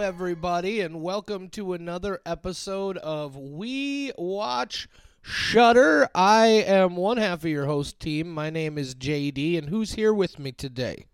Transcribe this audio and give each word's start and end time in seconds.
everybody, 0.00 0.80
and 0.80 1.02
welcome 1.02 1.48
to 1.48 1.72
another 1.72 2.20
episode 2.26 2.96
of 2.98 3.36
We 3.36 4.12
Watch 4.18 4.88
Shudder. 5.22 6.08
I 6.14 6.46
am 6.46 6.96
one 6.96 7.16
half 7.16 7.44
of 7.44 7.50
your 7.50 7.66
host 7.66 8.00
team. 8.00 8.32
My 8.32 8.50
name 8.50 8.76
is 8.76 8.94
JD, 8.94 9.56
and 9.56 9.68
who's 9.68 9.92
here 9.92 10.12
with 10.12 10.38
me 10.38 10.50
today? 10.50 11.06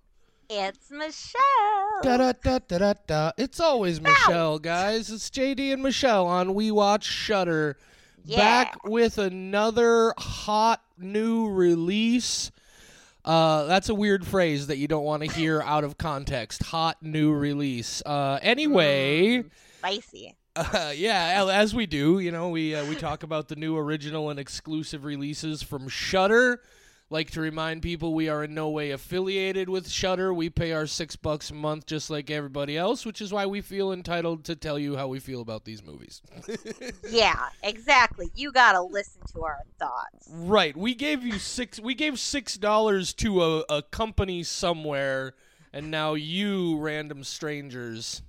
It's 0.48 0.90
Michelle. 0.90 2.00
Da 2.02 2.16
da 2.16 2.32
da 2.32 2.58
da 2.66 2.78
da 2.78 2.94
da. 3.06 3.32
It's 3.36 3.60
always 3.60 4.00
Michelle, 4.00 4.58
guys. 4.58 5.10
It's 5.10 5.28
JD 5.28 5.74
and 5.74 5.82
Michelle 5.82 6.26
on 6.26 6.54
We 6.54 6.70
Watch 6.70 7.04
Shudder. 7.04 7.76
Yeah. 8.24 8.38
Back 8.38 8.84
with 8.84 9.18
another 9.18 10.14
hot 10.16 10.82
new 10.96 11.48
release. 11.48 12.50
Uh, 13.24 13.64
that's 13.64 13.88
a 13.88 13.94
weird 13.94 14.26
phrase 14.26 14.66
that 14.68 14.78
you 14.78 14.88
don't 14.88 15.04
want 15.04 15.22
to 15.22 15.30
hear 15.30 15.60
out 15.66 15.84
of 15.84 15.98
context. 15.98 16.62
Hot 16.64 16.96
new 17.02 17.32
release. 17.32 18.02
Uh, 18.04 18.38
anyway, 18.42 19.44
Spicy. 19.78 20.36
uh, 20.56 20.92
yeah, 20.96 21.46
as 21.52 21.74
we 21.74 21.86
do, 21.86 22.18
you 22.18 22.30
know, 22.30 22.48
we 22.50 22.74
uh, 22.74 22.84
we 22.86 22.94
talk 22.96 23.22
about 23.22 23.48
the 23.48 23.56
new 23.56 23.76
original 23.76 24.30
and 24.30 24.38
exclusive 24.38 25.04
releases 25.04 25.62
from 25.62 25.88
Shudder. 25.88 26.60
Like 27.12 27.32
to 27.32 27.40
remind 27.40 27.82
people, 27.82 28.14
we 28.14 28.28
are 28.28 28.44
in 28.44 28.54
no 28.54 28.70
way 28.70 28.92
affiliated 28.92 29.68
with 29.68 29.88
Shudder. 29.90 30.32
We 30.32 30.48
pay 30.48 30.70
our 30.70 30.86
six 30.86 31.16
bucks 31.16 31.50
a 31.50 31.54
month, 31.54 31.86
just 31.86 32.08
like 32.08 32.30
everybody 32.30 32.78
else, 32.78 33.04
which 33.04 33.20
is 33.20 33.32
why 33.32 33.46
we 33.46 33.60
feel 33.62 33.90
entitled 33.92 34.44
to 34.44 34.54
tell 34.54 34.78
you 34.78 34.96
how 34.96 35.08
we 35.08 35.18
feel 35.18 35.40
about 35.40 35.64
these 35.64 35.82
movies. 35.82 36.22
Yeah, 37.10 37.48
exactly. 37.64 38.30
You 38.36 38.52
gotta 38.52 38.80
listen 38.80 39.22
to 39.32 39.42
our 39.42 39.58
thoughts. 39.80 40.28
right? 40.30 40.76
We 40.76 40.94
gave 40.94 41.24
you 41.24 41.40
six. 41.40 41.80
We 41.80 41.94
gave 41.96 42.20
six 42.20 42.56
dollars 42.56 43.12
to 43.14 43.42
a, 43.42 43.64
a 43.68 43.82
company 43.82 44.44
somewhere, 44.44 45.34
and 45.72 45.90
now 45.90 46.14
you, 46.14 46.78
random 46.78 47.24
strangers, 47.24 48.22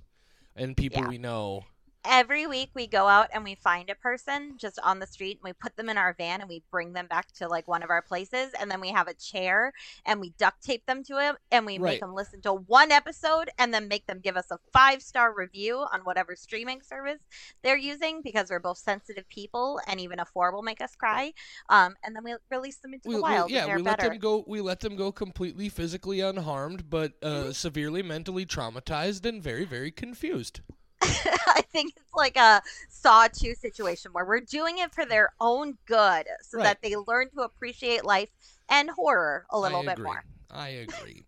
and 0.56 0.76
people 0.76 1.02
Yeah. 1.02 1.08
we 1.08 1.18
know. 1.18 1.64
Every 2.04 2.48
week 2.48 2.70
we 2.74 2.88
go 2.88 3.06
out 3.06 3.28
and 3.32 3.44
we 3.44 3.54
find 3.54 3.88
a 3.88 3.94
person 3.94 4.54
just 4.58 4.76
on 4.82 4.98
the 4.98 5.06
street 5.06 5.38
and 5.40 5.44
we 5.48 5.52
put 5.52 5.76
them 5.76 5.88
in 5.88 5.96
our 5.96 6.14
van 6.18 6.40
and 6.40 6.48
we 6.48 6.64
bring 6.68 6.92
them 6.94 7.06
back 7.06 7.30
to 7.34 7.46
like 7.46 7.68
one 7.68 7.84
of 7.84 7.90
our 7.90 8.02
places 8.02 8.50
and 8.60 8.68
then 8.68 8.80
we 8.80 8.88
have 8.88 9.06
a 9.06 9.14
chair 9.14 9.72
and 10.04 10.20
we 10.20 10.30
duct 10.36 10.64
tape 10.64 10.84
them 10.86 11.04
to 11.04 11.18
it 11.18 11.36
and 11.52 11.64
we 11.64 11.78
Right. 11.78 11.92
make 11.92 12.00
them 12.00 12.12
listen 12.12 12.40
to 12.42 12.54
one 12.54 12.90
episode 12.90 13.50
and 13.56 13.72
then 13.72 13.86
make 13.86 14.06
them 14.08 14.18
give 14.18 14.36
us 14.36 14.50
a 14.50 14.58
five 14.72 15.00
star 15.00 15.32
review 15.32 15.86
on 15.92 16.00
whatever 16.00 16.34
streaming 16.34 16.82
service 16.82 17.20
they're 17.62 17.76
using 17.78 18.20
because 18.20 18.50
we're 18.50 18.58
both 18.58 18.78
sensitive 18.78 19.28
people 19.28 19.80
and 19.86 20.00
even 20.00 20.18
a 20.18 20.24
four 20.24 20.50
will 20.52 20.62
make 20.62 20.80
us 20.80 20.96
cry. 20.96 21.32
Um, 21.68 21.94
and 22.02 22.16
then 22.16 22.24
we 22.24 22.34
release 22.50 22.78
them 22.78 22.94
into 22.94 23.08
we, 23.10 23.14
the 23.14 23.18
we- 23.18 23.22
wild. 23.22 23.50
yeah, 23.52 23.76
we 23.76 23.80
let 23.82 23.98
better. 23.98 24.08
them 24.10 24.18
go. 24.18 24.44
We 24.48 24.60
let 24.60 24.80
them 24.80 24.96
go 24.96 25.12
completely 25.12 25.68
physically 25.68 26.18
unharmed, 26.20 26.90
but 26.90 27.12
uh, 27.22 27.26
Mm-hmm. 27.32 27.50
severely 27.52 28.02
mentally 28.02 28.44
traumatized 28.44 29.24
and 29.24 29.40
very, 29.42 29.64
very 29.64 29.90
confused. 29.92 30.60
I 31.48 31.62
think 31.72 31.92
it's 31.96 32.14
like 32.14 32.36
a 32.36 32.62
Saw 32.88 33.28
2 33.28 33.54
situation 33.54 34.12
where 34.12 34.24
we're 34.24 34.40
doing 34.40 34.78
it 34.78 34.94
for 34.94 35.04
their 35.04 35.32
own 35.40 35.76
good 35.86 36.26
so 36.42 36.58
Right. 36.58 36.64
that 36.64 36.78
they 36.82 36.94
learn 36.96 37.30
to 37.30 37.40
appreciate 37.42 38.04
life 38.04 38.28
and 38.68 38.88
horror 38.90 39.46
a 39.50 39.58
little 39.58 39.80
I 39.80 39.84
bit 39.84 39.92
agree. 39.92 40.04
more. 40.04 40.24
I 40.50 40.68
agree. 40.68 41.24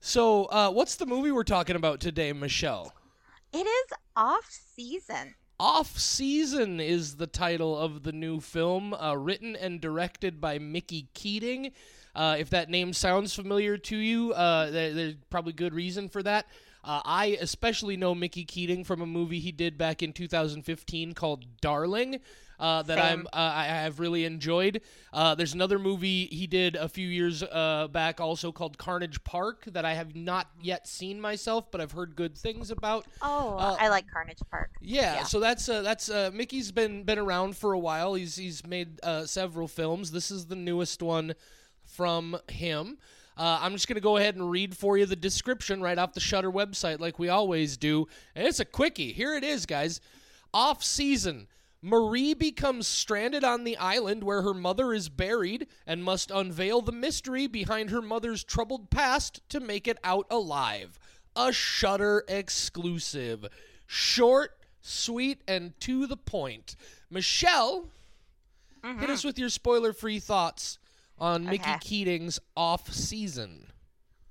so, 0.00 0.46
uh, 0.46 0.70
what's 0.70 0.96
the 0.96 1.06
movie 1.06 1.30
we're 1.30 1.44
talking 1.44 1.76
about 1.76 2.00
today, 2.00 2.32
Michelle? 2.32 2.92
It 3.52 3.66
is 3.66 3.92
off 4.16 4.48
season. 4.50 5.34
Off 5.60 5.96
Season 5.96 6.80
is 6.80 7.16
the 7.16 7.26
title 7.28 7.78
of 7.78 8.02
the 8.02 8.10
new 8.10 8.40
film, 8.40 8.94
uh, 8.94 9.14
written 9.16 9.54
and 9.54 9.80
directed 9.80 10.40
by 10.40 10.58
Mickey 10.58 11.06
Keating. 11.14 11.70
Uh, 12.16 12.34
if 12.38 12.50
that 12.50 12.68
name 12.68 12.92
sounds 12.92 13.32
familiar 13.32 13.76
to 13.78 13.96
you, 13.96 14.32
uh, 14.32 14.70
there, 14.70 14.92
there's 14.92 15.14
probably 15.30 15.52
good 15.52 15.72
reason 15.72 16.08
for 16.08 16.20
that. 16.24 16.46
Uh, 16.84 17.00
I 17.04 17.38
especially 17.40 17.96
know 17.96 18.14
Mickey 18.14 18.44
Keating 18.44 18.82
from 18.84 19.00
a 19.00 19.06
movie 19.06 19.38
he 19.38 19.52
did 19.52 19.78
back 19.78 20.02
in 20.02 20.12
2015 20.12 21.14
called 21.14 21.44
Darling. 21.60 22.18
Uh, 22.58 22.80
that 22.82 22.98
Same. 22.98 23.20
I'm 23.20 23.26
uh, 23.32 23.52
I 23.56 23.64
have 23.64 23.98
really 23.98 24.24
enjoyed. 24.24 24.82
Uh, 25.12 25.34
there's 25.34 25.52
another 25.54 25.80
movie 25.80 26.26
he 26.26 26.46
did 26.46 26.76
a 26.76 26.88
few 26.88 27.08
years 27.08 27.42
uh, 27.42 27.88
back, 27.90 28.20
also 28.20 28.52
called 28.52 28.78
Carnage 28.78 29.22
Park, 29.24 29.64
that 29.66 29.84
I 29.84 29.94
have 29.94 30.14
not 30.14 30.46
yet 30.60 30.86
seen 30.86 31.20
myself, 31.20 31.72
but 31.72 31.80
I've 31.80 31.90
heard 31.90 32.14
good 32.14 32.36
things 32.38 32.70
about. 32.70 33.04
Oh, 33.20 33.56
Uh, 33.58 33.76
I 33.80 33.88
like 33.88 34.08
Carnage 34.12 34.38
Park. 34.48 34.70
Yeah, 34.80 35.14
Yeah. 35.14 35.22
so 35.24 35.40
that's 35.40 35.68
uh, 35.68 35.82
that's 35.82 36.08
uh, 36.08 36.30
Mickey's 36.32 36.70
been 36.70 37.02
been 37.02 37.18
around 37.18 37.56
for 37.56 37.72
a 37.72 37.78
while. 37.80 38.14
He's 38.14 38.36
he's 38.36 38.64
made 38.64 39.00
uh, 39.02 39.24
several 39.26 39.66
films. 39.66 40.12
This 40.12 40.30
is 40.30 40.46
the 40.46 40.56
newest 40.56 41.02
one 41.02 41.34
from 41.84 42.38
him. 42.48 42.98
Uh, 43.36 43.58
I'm 43.60 43.72
just 43.72 43.88
gonna 43.88 44.00
go 44.00 44.16
ahead 44.16 44.34
and 44.34 44.50
read 44.50 44.76
for 44.76 44.98
you 44.98 45.06
the 45.06 45.16
description 45.16 45.80
right 45.80 45.98
off 45.98 46.12
the 46.12 46.20
Shudder 46.20 46.50
website, 46.50 47.00
like 47.00 47.18
we 47.18 47.28
always 47.28 47.76
do, 47.76 48.06
and 48.34 48.46
it's 48.46 48.60
a 48.60 48.64
quickie. 48.64 49.12
Here 49.12 49.34
it 49.34 49.44
is, 49.44 49.66
guys. 49.66 50.00
Off 50.52 50.84
season. 50.84 51.46
Marie 51.84 52.32
becomes 52.32 52.86
stranded 52.86 53.42
on 53.42 53.64
the 53.64 53.76
island 53.76 54.22
where 54.22 54.42
her 54.42 54.54
mother 54.54 54.92
is 54.92 55.08
buried 55.08 55.66
and 55.84 56.04
must 56.04 56.30
unveil 56.30 56.80
the 56.80 56.92
mystery 56.92 57.48
behind 57.48 57.90
her 57.90 58.00
mother's 58.00 58.44
troubled 58.44 58.88
past 58.88 59.40
to 59.48 59.58
make 59.58 59.88
it 59.88 59.98
out 60.04 60.26
alive. 60.30 60.96
A 61.34 61.52
Shudder 61.52 62.22
exclusive. 62.28 63.46
Short, 63.86 64.56
sweet, 64.80 65.42
and 65.48 65.78
to 65.80 66.06
the 66.06 66.16
point. 66.16 66.76
Michelle, 67.10 67.88
hit 69.00 69.10
us 69.10 69.24
with 69.24 69.38
your 69.38 69.48
spoiler 69.48 69.92
free 69.92 70.20
thoughts 70.20 70.78
on 71.22 71.44
Mickey 71.44 71.62
Okay. 71.70 71.78
Keating's 71.80 72.40
off 72.56 72.92
season. 72.92 73.68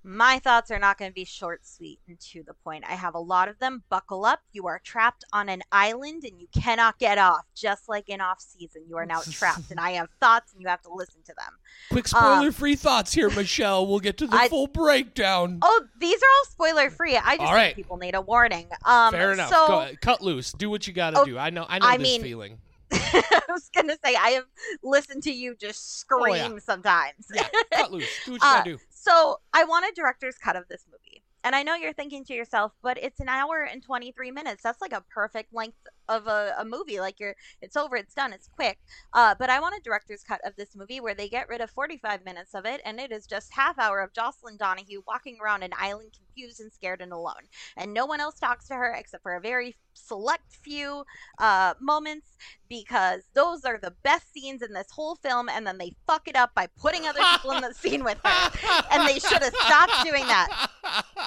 My 0.03 0.39
thoughts 0.39 0.71
are 0.71 0.79
not 0.79 0.97
going 0.97 1.11
to 1.11 1.13
be 1.13 1.25
short, 1.25 1.63
sweet, 1.63 1.99
and 2.07 2.19
to 2.31 2.41
the 2.41 2.55
point. 2.55 2.83
I 2.89 2.93
have 2.93 3.13
a 3.13 3.19
lot 3.19 3.47
of 3.47 3.59
them. 3.59 3.83
Buckle 3.87 4.25
up. 4.25 4.39
You 4.51 4.65
are 4.65 4.81
trapped 4.83 5.23
on 5.31 5.47
an 5.47 5.61
island 5.71 6.23
and 6.23 6.41
you 6.41 6.47
cannot 6.59 6.97
get 6.97 7.19
off, 7.19 7.45
just 7.55 7.87
like 7.87 8.09
in 8.09 8.19
off 8.19 8.41
season. 8.41 8.81
You 8.89 8.97
are 8.97 9.05
now 9.05 9.21
trapped, 9.21 9.69
and 9.69 9.79
I 9.79 9.91
have 9.91 10.09
thoughts 10.19 10.53
and 10.53 10.61
you 10.63 10.67
have 10.67 10.81
to 10.81 10.89
listen 10.91 11.21
to 11.25 11.33
them. 11.37 11.53
Quick 11.91 12.07
spoiler 12.07 12.51
free 12.51 12.75
thoughts 12.75 13.13
here, 13.13 13.29
Michelle. 13.29 13.85
We'll 13.85 13.99
get 13.99 14.17
to 14.17 14.25
the 14.27 14.33
Um, 14.35 14.41
I- 14.41 14.49
full 14.49 14.65
breakdown. 14.65 15.59
Oh, 15.61 15.83
these 15.99 16.17
are 16.17 16.25
all 16.39 16.45
spoiler 16.49 16.89
free. 16.89 17.15
I 17.15 17.37
just 17.37 17.47
All 17.47 17.53
think 17.53 17.75
people 17.75 17.97
need 17.97 18.15
a 18.15 18.21
warning. 18.21 18.69
Um, 18.83 19.13
Fair 19.13 19.33
enough. 19.33 19.49
So 19.51 19.67
Go, 19.67 19.91
cut 20.01 20.21
loose. 20.23 20.51
Do 20.51 20.71
what 20.71 20.87
you 20.87 20.93
got 20.93 21.11
to 21.11 21.19
Oh, 21.19 21.25
do. 21.25 21.37
I 21.37 21.51
know. 21.51 21.67
I 21.69 21.77
know 21.77 21.85
I 21.85 21.97
this 21.97 22.03
mean- 22.07 22.23
feeling. 22.23 22.57
I 23.13 23.41
was 23.49 23.69
gonna 23.75 23.97
say 24.03 24.15
I 24.15 24.29
have 24.31 24.45
listened 24.83 25.23
to 25.23 25.31
you 25.31 25.55
just 25.55 25.99
scream 25.99 26.21
Oh, 26.21 26.33
yeah. 26.53 26.59
sometimes. 26.59 27.27
Yeah, 27.33 27.47
cut 27.73 27.91
loose. 27.91 28.07
Do 28.25 28.33
what 28.33 28.41
you 28.41 28.47
Uh, 28.47 28.53
got 28.55 28.65
to 28.65 28.71
do. 28.71 28.79
So 28.89 29.37
I 29.53 29.63
want 29.63 29.85
a 29.85 29.93
director's 29.95 30.37
cut 30.37 30.55
of 30.55 30.67
this 30.69 30.85
movie. 30.89 31.23
And 31.43 31.55
I 31.55 31.63
know 31.63 31.73
you're 31.73 31.91
thinking 31.91 32.23
to 32.25 32.35
yourself, 32.35 32.71
but 32.83 32.99
it's 33.01 33.19
an 33.19 33.27
hour 33.27 33.63
and 33.63 33.81
23 33.81 34.29
minutes. 34.29 34.61
That's 34.61 34.79
like 34.79 34.93
a 34.93 35.03
perfect 35.09 35.51
length 35.51 35.87
of 36.07 36.27
a, 36.27 36.53
a 36.59 36.63
movie. 36.63 36.99
Like 36.99 37.19
you're, 37.19 37.35
it's 37.63 37.75
over, 37.75 37.95
it's 37.95 38.13
done, 38.13 38.31
it's 38.31 38.47
quick. 38.47 38.77
Uh, 39.11 39.33
but 39.39 39.49
I 39.49 39.59
want 39.59 39.73
a 39.75 39.81
director's 39.83 40.21
cut 40.21 40.39
of 40.45 40.55
this 40.55 40.75
movie 40.75 40.99
where 40.99 41.15
they 41.15 41.27
get 41.27 41.49
rid 41.49 41.59
of 41.61 41.71
45 41.71 42.23
minutes 42.25 42.53
of 42.53 42.65
it, 42.67 42.79
and 42.85 42.99
it 42.99 43.11
is 43.11 43.25
just 43.25 43.51
half 43.53 43.79
hour 43.79 44.01
of 44.01 44.13
Jocelyn 44.13 44.55
Donahue 44.55 45.01
walking 45.07 45.39
around 45.43 45.63
an 45.63 45.71
island, 45.79 46.19
confused 46.31 46.59
and 46.59 46.71
scared 46.71 47.01
and 47.01 47.11
alone, 47.11 47.43
and 47.77 47.93
no 47.93 48.05
one 48.05 48.19
else 48.19 48.39
talks 48.39 48.67
to 48.67 48.73
her 48.73 48.93
except 48.97 49.23
for 49.23 49.35
a 49.35 49.41
very 49.41 49.75
select 49.93 50.55
few 50.63 51.03
uh, 51.39 51.73
moments 51.79 52.37
because 52.69 53.23
those 53.33 53.65
are 53.65 53.77
the 53.77 53.93
best 54.03 54.31
scenes 54.33 54.61
in 54.61 54.73
this 54.73 54.89
whole 54.91 55.15
film, 55.15 55.49
and 55.49 55.65
then 55.67 55.77
they 55.77 55.93
fuck 56.07 56.27
it 56.27 56.35
up 56.35 56.53
by 56.55 56.67
putting 56.79 57.05
other 57.05 57.19
people 57.33 57.51
in 57.51 57.61
the 57.61 57.73
scene 57.81 58.03
with 58.03 58.17
her 58.23 58.51
and 58.91 59.07
they 59.07 59.19
should 59.19 59.41
have 59.41 59.53
stopped 59.55 60.03
doing 60.03 60.25
that. 60.27 60.69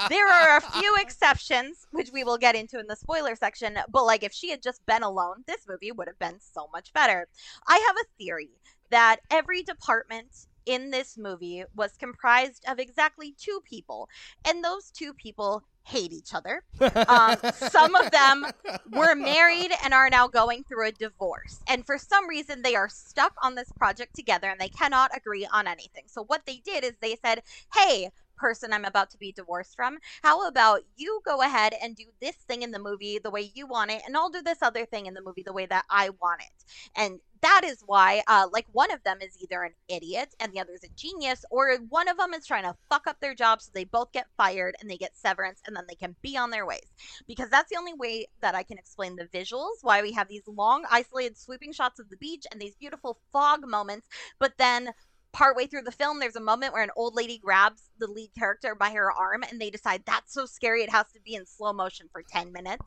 There 0.08 0.28
are 0.28 0.56
a 0.56 0.60
few 0.60 0.96
exceptions, 1.00 1.86
which 1.92 2.10
we 2.12 2.24
will 2.24 2.38
get 2.38 2.54
into 2.54 2.78
in 2.78 2.86
the 2.86 2.96
spoiler 2.96 3.36
section, 3.36 3.78
but 3.90 4.04
like 4.04 4.22
if 4.22 4.32
she 4.32 4.50
had 4.50 4.62
just 4.62 4.84
been 4.86 5.02
alone, 5.02 5.44
this 5.46 5.66
movie 5.68 5.92
would 5.92 6.08
have 6.08 6.18
been 6.18 6.38
so 6.40 6.68
much 6.72 6.92
better. 6.92 7.28
I 7.66 7.78
have 7.86 7.96
a 7.96 8.22
theory 8.22 8.50
that 8.90 9.20
every 9.30 9.62
department 9.62 10.46
in 10.66 10.90
this 10.90 11.16
movie 11.18 11.64
was 11.74 11.92
comprised 11.98 12.64
of 12.68 12.78
exactly 12.78 13.34
two 13.38 13.60
people, 13.64 14.08
and 14.46 14.64
those 14.64 14.90
two 14.90 15.12
people 15.14 15.64
hate 15.84 16.12
each 16.12 16.34
other. 16.34 16.62
Um, 17.06 17.36
some 17.54 17.94
of 17.94 18.10
them 18.10 18.46
were 18.90 19.14
married 19.14 19.70
and 19.84 19.92
are 19.92 20.08
now 20.08 20.26
going 20.26 20.64
through 20.64 20.88
a 20.88 20.92
divorce. 20.92 21.60
And 21.68 21.84
for 21.84 21.98
some 21.98 22.26
reason, 22.28 22.62
they 22.62 22.74
are 22.74 22.88
stuck 22.88 23.34
on 23.42 23.54
this 23.54 23.70
project 23.72 24.14
together 24.16 24.48
and 24.48 24.58
they 24.58 24.68
cannot 24.68 25.10
agree 25.14 25.46
on 25.52 25.66
anything. 25.66 26.04
So, 26.06 26.24
what 26.24 26.42
they 26.46 26.62
did 26.64 26.84
is 26.84 26.94
they 27.00 27.16
said, 27.22 27.42
Hey, 27.74 28.10
person 28.36 28.72
I'm 28.72 28.84
about 28.84 29.10
to 29.10 29.18
be 29.18 29.32
divorced 29.32 29.76
from, 29.76 29.98
how 30.22 30.46
about 30.48 30.80
you 30.96 31.20
go 31.24 31.42
ahead 31.42 31.74
and 31.82 31.96
do 31.96 32.04
this 32.20 32.36
thing 32.36 32.62
in 32.62 32.70
the 32.70 32.78
movie 32.78 33.18
the 33.22 33.30
way 33.30 33.52
you 33.54 33.66
want 33.66 33.90
it, 33.90 34.02
and 34.06 34.16
I'll 34.16 34.30
do 34.30 34.42
this 34.42 34.58
other 34.62 34.84
thing 34.84 35.06
in 35.06 35.14
the 35.14 35.22
movie 35.22 35.42
the 35.42 35.52
way 35.52 35.66
that 35.66 35.84
I 35.88 36.10
want 36.20 36.40
it. 36.40 36.64
And 36.96 37.20
that 37.44 37.62
is 37.64 37.82
why, 37.86 38.22
uh, 38.26 38.46
like, 38.52 38.66
one 38.72 38.90
of 38.90 39.02
them 39.04 39.18
is 39.20 39.36
either 39.40 39.62
an 39.62 39.74
idiot 39.88 40.34
and 40.40 40.52
the 40.52 40.60
other 40.60 40.72
is 40.72 40.84
a 40.84 40.88
genius, 40.96 41.44
or 41.50 41.76
one 41.88 42.08
of 42.08 42.16
them 42.16 42.34
is 42.34 42.46
trying 42.46 42.64
to 42.64 42.74
fuck 42.88 43.06
up 43.06 43.20
their 43.20 43.34
job 43.34 43.60
so 43.60 43.70
they 43.74 43.84
both 43.84 44.12
get 44.12 44.26
fired 44.36 44.74
and 44.80 44.90
they 44.90 44.96
get 44.96 45.16
severance 45.16 45.60
and 45.66 45.76
then 45.76 45.84
they 45.88 45.94
can 45.94 46.16
be 46.22 46.36
on 46.36 46.50
their 46.50 46.66
ways. 46.66 46.92
Because 47.26 47.50
that's 47.50 47.70
the 47.70 47.78
only 47.78 47.94
way 47.94 48.26
that 48.40 48.54
I 48.54 48.62
can 48.62 48.78
explain 48.78 49.16
the 49.16 49.26
visuals, 49.26 49.82
why 49.82 50.02
we 50.02 50.12
have 50.12 50.28
these 50.28 50.46
long, 50.46 50.84
isolated, 50.90 51.38
sweeping 51.38 51.72
shots 51.72 52.00
of 52.00 52.08
the 52.08 52.16
beach 52.16 52.46
and 52.50 52.60
these 52.60 52.74
beautiful 52.76 53.18
fog 53.32 53.66
moments, 53.66 54.08
but 54.38 54.54
then 54.58 54.90
partway 55.34 55.66
through 55.66 55.82
the 55.82 55.92
film, 55.92 56.20
there's 56.20 56.36
a 56.36 56.40
moment 56.40 56.72
where 56.72 56.82
an 56.82 56.90
old 56.96 57.14
lady 57.14 57.38
grabs 57.38 57.90
the 57.98 58.06
lead 58.06 58.30
character 58.38 58.74
by 58.74 58.90
her 58.90 59.12
arm 59.12 59.42
and 59.50 59.60
they 59.60 59.68
decide 59.68 60.02
that's 60.06 60.32
so 60.32 60.46
scary 60.46 60.82
it 60.82 60.90
has 60.90 61.06
to 61.12 61.20
be 61.20 61.34
in 61.34 61.44
slow 61.44 61.72
motion 61.72 62.08
for 62.10 62.22
10 62.22 62.52
minutes. 62.52 62.84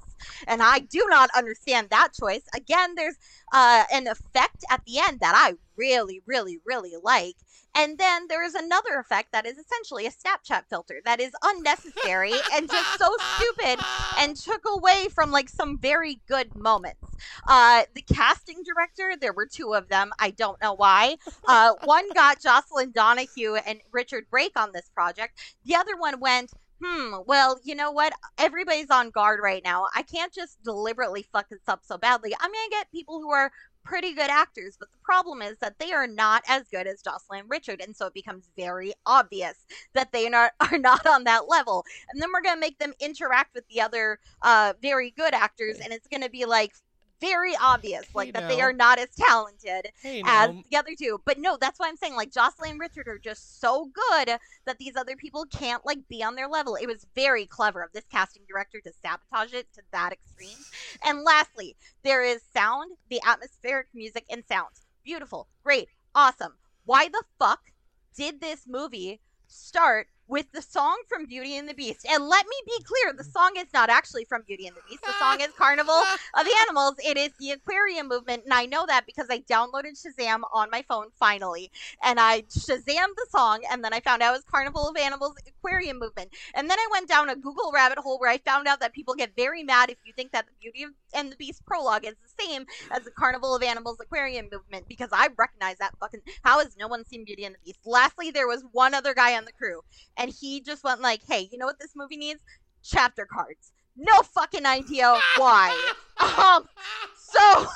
And 0.48 0.64
I 0.64 0.80
do 0.80 1.06
not 1.10 1.30
understand 1.36 1.90
that 1.90 2.10
choice. 2.20 2.44
Again, 2.56 2.96
there's 2.96 3.18
uh, 3.54 3.84
an 3.94 4.08
effect 4.08 4.64
at 4.72 4.82
the 4.86 4.98
end 5.00 5.20
that 5.20 5.36
I 5.36 5.56
really, 5.76 6.22
really, 6.26 6.60
really 6.66 6.94
like. 7.04 7.36
And 7.78 7.98
then 7.98 8.28
there 8.28 8.44
is 8.44 8.56
another 8.56 9.00
effect 9.00 9.32
that 9.32 9.46
is 9.46 9.58
essentially 9.58 10.08
a 10.08 10.12
Snapchat 10.12 10.64
filter 10.68 11.00
that 11.06 11.20
is 11.20 11.32
unnecessary 11.44 12.34
and 12.54 12.70
just 12.70 12.98
so 12.98 13.10
stupid 13.36 13.80
and 14.20 14.36
took 14.36 14.64
away 14.68 15.08
from 15.14 15.30
like 15.30 15.48
some 15.48 15.78
very 15.78 16.20
good 16.28 16.56
moments. 16.56 17.06
Uh, 17.48 17.84
the 17.94 18.02
casting 18.02 18.64
director, 18.64 19.14
there 19.20 19.34
were 19.34 19.46
two 19.46 19.76
of 19.76 19.90
them. 19.90 20.12
I 20.20 20.32
don't 20.32 20.60
know 20.62 20.74
why. 20.74 21.18
Uh, 21.48 21.74
one 21.84 22.12
got 22.14 22.42
Jocelyn 22.42 22.92
Donahue 22.92 23.56
and 23.56 23.80
Richard 23.92 24.26
Brake 24.32 24.58
on 24.60 24.72
this 24.74 24.90
project. 24.94 25.40
The 25.66 25.76
other 25.76 25.96
one 25.96 26.20
went, 26.20 26.52
hmm, 26.84 27.16
well, 27.26 27.60
you 27.64 27.76
know 27.76 27.92
what? 27.92 28.14
Everybody's 28.38 28.90
on 28.90 29.10
guard 29.10 29.40
right 29.42 29.64
now. 29.64 29.88
I 29.96 30.02
can't 30.02 30.34
just 30.34 30.62
deliberately 30.64 31.26
fuck 31.32 31.50
this 31.50 31.68
up 31.68 31.82
so 31.84 31.98
badly. 31.98 32.34
I'm 32.40 32.52
going 32.52 32.66
to 32.70 32.76
get 32.76 32.92
people 32.92 33.20
who 33.22 33.32
are 33.32 33.52
pretty 33.88 34.14
good 34.14 34.30
actors, 34.30 34.76
but 34.78 34.92
the 34.92 34.98
problem 35.02 35.42
is 35.42 35.58
that 35.60 35.80
they 35.80 35.94
are 35.94 36.08
not 36.08 36.44
as 36.48 36.64
good 36.70 36.88
as 36.88 37.02
Jocelyn 37.02 37.46
Richard, 37.48 37.82
and 37.82 37.96
so 37.96 38.08
it 38.08 38.14
becomes 38.14 38.50
very 38.58 38.94
obvious 39.06 39.66
that 39.94 40.12
they 40.12 40.28
are 40.28 40.30
not, 40.30 40.52
are 40.72 40.78
not 40.78 41.06
on 41.08 41.24
that 41.24 41.48
level. 41.48 41.86
And 42.12 42.22
then 42.22 42.30
we're 42.34 42.42
gonna 42.42 42.60
make 42.60 42.80
them 42.80 42.94
interact 43.00 43.56
with 43.56 43.68
the 43.70 43.82
other 43.82 44.20
uh, 44.42 44.74
very 44.82 45.12
good 45.12 45.34
actors, 45.34 45.80
and 45.80 45.94
it's 45.94 46.08
gonna 46.08 46.30
be 46.30 46.46
like 46.46 46.74
very 47.20 47.54
obvious, 47.62 48.04
like 48.14 48.34
that 48.34 48.48
they 48.48 48.62
are 48.62 48.74
not 48.74 49.00
as 49.00 49.10
talented 49.16 49.92
Hey, 50.02 50.22
as 50.26 50.50
now, 50.50 50.64
the 50.70 50.78
other 50.78 50.92
two. 50.98 51.22
But 51.26 51.40
no, 51.40 51.58
that's 51.60 51.80
why 51.80 51.88
I'm 51.88 51.98
saying 51.98 52.16
like 52.16 52.32
Jocelyn 52.32 52.72
and 52.72 52.80
Richard 52.80 53.08
are 53.08 53.18
just 53.18 53.60
so 53.60 53.90
good 53.94 54.38
that 54.66 54.78
these 54.78 54.96
other 54.96 55.16
people 55.16 55.46
can't 55.46 55.86
like 55.86 56.08
be 56.08 56.24
on 56.24 56.36
their 56.36 56.48
level. 56.48 56.76
It 56.76 56.88
was 56.88 57.06
very 57.16 57.46
clever 57.46 57.82
of 57.82 57.92
this 57.94 58.06
casting 58.12 58.44
director 58.48 58.80
to 58.82 58.92
sabotage 59.02 59.54
it 59.54 59.72
to 59.74 59.82
that 59.92 60.14
extreme. 60.14 60.58
And 61.06 61.24
lastly, 61.24 61.76
there 62.04 62.24
is 62.24 62.42
sound, 62.54 62.92
the 63.10 63.22
atmospheric 63.26 63.88
music 63.94 64.26
and 64.30 64.44
sounds. 64.46 64.86
Beautiful, 65.04 65.48
great, 65.64 65.90
awesome. 66.14 66.54
Why 66.86 67.08
the 67.08 67.24
fuck 67.40 67.72
did 68.16 68.42
this 68.42 68.66
movie 68.68 69.22
start 69.48 70.08
with 70.28 70.52
the 70.52 70.62
song 70.62 70.98
from 71.08 71.26
Beauty 71.26 71.58
and 71.58 71.68
the 71.68 71.74
Beast? 71.74 72.06
And 72.10 72.28
let 72.28 72.46
me 72.46 72.56
be 72.66 72.84
clear, 72.84 73.14
the 73.14 73.24
song 73.24 73.54
is 73.58 73.68
not 73.74 73.90
actually 73.90 74.26
from 74.26 74.44
Beauty 74.46 74.68
and 74.68 74.76
the 74.76 74.82
Beast. 74.90 75.04
The 75.04 75.14
song 75.20 75.42
is 75.42 75.50
Carnival 75.58 76.02
of 76.38 76.46
the 76.46 76.56
Animals. 76.62 76.96
It 77.04 77.18
is 77.18 77.32
the 77.40 77.52
aquarium 77.52 78.08
movement, 78.08 78.44
and 78.44 78.54
I 78.54 78.66
know 78.66 78.86
that 78.88 79.06
because 79.06 79.28
I 79.30 79.40
downloaded 79.40 79.96
Shazam 79.96 80.42
on 80.54 80.70
my 80.72 80.84
phone 80.88 81.08
finally, 81.20 81.72
and 82.04 82.20
I 82.20 82.42
Shazammed 82.42 83.16
the 83.16 83.28
song, 83.30 83.62
and 83.72 83.84
then 83.84 83.94
I 83.94 84.00
found 84.00 84.22
out 84.22 84.34
it 84.34 84.38
was 84.38 84.44
Carnival 84.44 84.90
of 84.90 84.98
Animals 84.98 85.36
aquarium 85.48 86.00
movement, 86.00 86.30
and 86.54 86.70
then 86.70 86.78
I 86.80 86.88
went 86.92 87.08
down 87.08 87.30
a 87.30 87.36
Google 87.36 87.72
rabbit 87.74 87.98
hole 87.98 88.20
where 88.20 88.30
I 88.30 88.38
found 88.40 88.68
out 88.68 88.80
that 88.80 88.94
people 88.94 89.16
get 89.16 89.36
very 89.36 89.64
mad 89.64 89.90
if 89.90 89.98
you 90.06 90.14
think 90.14 90.32
that 90.32 90.46
the 90.46 90.54
Beauty 90.62 90.86
and 91.14 91.32
the 91.32 91.36
Beast 91.36 91.66
prologue 91.66 92.06
is 92.06 92.16
the 92.16 92.44
same 92.46 92.66
as 92.92 93.04
the 93.04 93.12
Carnival 93.12 93.56
of 93.56 93.64
Animals 93.64 93.98
aquarium 94.02 94.48
movement 94.52 94.88
because 94.88 95.10
I 95.12 95.30
recognize 95.38 95.78
that 95.78 95.94
fucking. 96.00 96.22
How 96.44 96.60
has 96.60 96.76
no 96.78 96.88
one 96.88 97.06
seen 97.06 97.26
Beauty 97.26 97.46
and 97.46 97.56
the 97.56 97.60
Beast? 97.66 97.80
Lastly, 97.86 98.32
there 98.32 98.48
was 98.48 98.64
one 98.72 98.94
other 98.94 99.14
guy 99.14 99.36
on 99.38 99.46
the 99.46 99.52
crew, 99.52 99.82
and 100.18 100.32
he 100.32 100.62
just 100.62 100.84
went 100.84 101.02
like, 101.02 101.22
"Hey, 101.28 101.48
you 101.52 101.58
know 101.58 101.66
what 101.66 101.80
this 101.80 101.94
movie 101.96 102.18
needs? 102.18 102.42
Chapter 102.84 103.26
cards." 103.26 103.72
No 103.96 104.14
fucking 104.22 104.66
idea 104.66 105.20
why. 105.38 105.92
Um, 106.20 106.68
so 107.16 107.68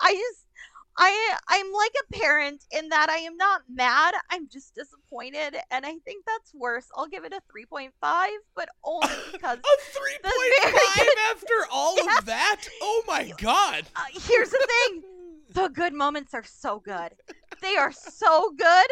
I 0.00 0.12
just 0.14 0.46
I 0.98 1.36
I'm 1.48 1.70
like 1.72 1.92
a 2.00 2.18
parent 2.18 2.64
in 2.72 2.88
that 2.88 3.10
I 3.10 3.18
am 3.18 3.36
not 3.36 3.62
mad. 3.68 4.14
I'm 4.30 4.48
just 4.48 4.74
disappointed, 4.74 5.56
and 5.70 5.84
I 5.84 5.96
think 6.04 6.24
that's 6.26 6.54
worse. 6.54 6.86
I'll 6.96 7.08
give 7.08 7.24
it 7.24 7.34
a 7.34 7.40
3.5, 7.54 7.90
but 8.54 8.68
only 8.84 9.08
because 9.32 9.58
a 9.58 9.82
three 9.92 10.16
very 10.22 10.72
point 10.72 10.96
good- 10.96 11.18
after 11.30 11.66
all 11.70 11.96
Yeah. 12.06 12.18
of 12.18 12.24
that? 12.24 12.62
Oh 12.80 13.02
my 13.06 13.32
god! 13.36 13.84
uh, 13.94 14.00
here's 14.12 14.48
the 14.50 14.66
thing: 14.86 15.02
the 15.52 15.68
good 15.68 15.92
moments 15.92 16.32
are 16.32 16.44
so 16.44 16.80
good. 16.80 17.12
They 17.60 17.76
are 17.76 17.92
so 17.92 18.52
good, 18.56 18.86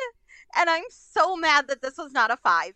and 0.56 0.70
I'm 0.70 0.84
so 0.88 1.36
mad 1.36 1.68
that 1.68 1.82
this 1.82 1.96
was 1.98 2.12
not 2.12 2.30
a 2.30 2.36
five. 2.36 2.74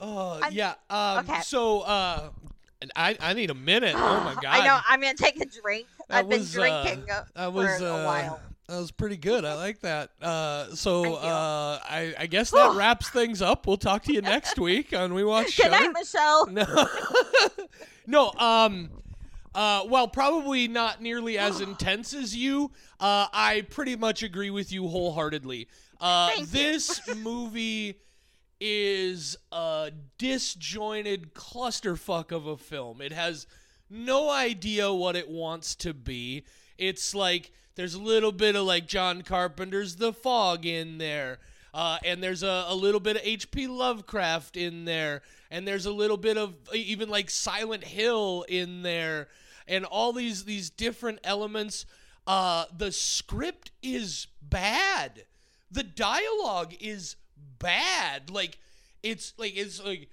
Oh 0.00 0.40
I'm- 0.42 0.52
yeah. 0.52 0.74
Um, 0.90 1.28
okay. 1.28 1.40
So 1.42 1.80
uh, 1.80 2.30
I 2.96 3.16
I 3.20 3.32
need 3.34 3.50
a 3.50 3.54
minute. 3.54 3.94
Oh 3.96 4.20
my 4.24 4.34
god. 4.42 4.44
I 4.46 4.66
know. 4.66 4.78
I'm 4.88 5.00
gonna 5.00 5.14
take 5.14 5.40
a 5.40 5.46
drink. 5.46 5.86
That 6.08 6.18
I've 6.18 6.28
been 6.28 6.40
was, 6.40 6.56
uh, 6.56 6.60
drinking 6.60 7.10
uh, 7.10 7.24
That 7.36 7.52
was 7.52 7.78
for 7.78 7.86
uh, 7.86 8.02
a 8.02 8.04
while. 8.04 8.40
That 8.68 8.78
was 8.78 8.90
pretty 8.90 9.16
good. 9.16 9.44
I 9.44 9.54
like 9.54 9.80
that. 9.80 10.10
Uh, 10.22 10.74
so 10.74 11.14
uh, 11.16 11.78
I, 11.82 12.14
I 12.18 12.26
guess 12.26 12.50
that 12.52 12.74
wraps 12.76 13.08
things 13.10 13.42
up. 13.42 13.66
We'll 13.66 13.76
talk 13.76 14.04
to 14.04 14.12
you 14.12 14.22
next 14.22 14.58
week 14.58 14.94
on 14.96 15.14
We 15.14 15.24
Watch 15.24 15.56
Good 15.56 15.70
night, 15.72 15.90
Michelle. 15.92 16.46
No, 16.46 16.86
no. 18.06 18.32
Um, 18.38 18.90
uh, 19.54 19.84
well, 19.88 20.08
probably 20.08 20.68
not 20.68 21.02
nearly 21.02 21.38
as 21.38 21.60
intense 21.68 22.14
as 22.14 22.34
you. 22.34 22.70
Uh, 22.98 23.26
I 23.32 23.66
pretty 23.68 23.96
much 23.96 24.22
agree 24.22 24.50
with 24.50 24.72
you 24.72 24.88
wholeheartedly. 24.88 25.68
Uh, 26.02 26.32
this 26.46 27.00
movie 27.16 27.94
is 28.60 29.36
a 29.52 29.92
disjointed 30.18 31.32
clusterfuck 31.32 32.32
of 32.32 32.46
a 32.46 32.56
film. 32.56 33.00
It 33.00 33.12
has 33.12 33.46
no 33.88 34.28
idea 34.28 34.92
what 34.92 35.14
it 35.14 35.28
wants 35.28 35.76
to 35.76 35.94
be. 35.94 36.44
It's 36.76 37.14
like 37.14 37.52
there's 37.76 37.94
a 37.94 38.00
little 38.00 38.32
bit 38.32 38.56
of 38.56 38.64
like 38.64 38.88
John 38.88 39.22
Carpenter's 39.22 39.94
The 39.94 40.12
Fog 40.12 40.66
in 40.66 40.98
there. 40.98 41.38
Uh, 41.72 41.98
and 42.04 42.20
there's 42.20 42.42
a, 42.42 42.66
a 42.68 42.74
little 42.74 43.00
bit 43.00 43.16
of 43.16 43.22
H.P. 43.24 43.68
Lovecraft 43.68 44.56
in 44.56 44.84
there, 44.84 45.22
and 45.50 45.66
there's 45.66 45.86
a 45.86 45.92
little 45.92 46.18
bit 46.18 46.36
of 46.36 46.54
even 46.74 47.08
like 47.08 47.30
Silent 47.30 47.84
Hill 47.84 48.44
in 48.46 48.82
there, 48.82 49.28
and 49.66 49.86
all 49.86 50.12
these 50.12 50.44
these 50.44 50.68
different 50.68 51.20
elements. 51.24 51.86
Uh, 52.26 52.66
the 52.76 52.92
script 52.92 53.70
is 53.82 54.26
bad. 54.42 55.24
The 55.72 55.82
dialogue 55.82 56.74
is 56.80 57.16
bad. 57.58 58.30
Like 58.30 58.58
it's 59.02 59.32
like 59.38 59.56
it's 59.56 59.82
like 59.82 60.10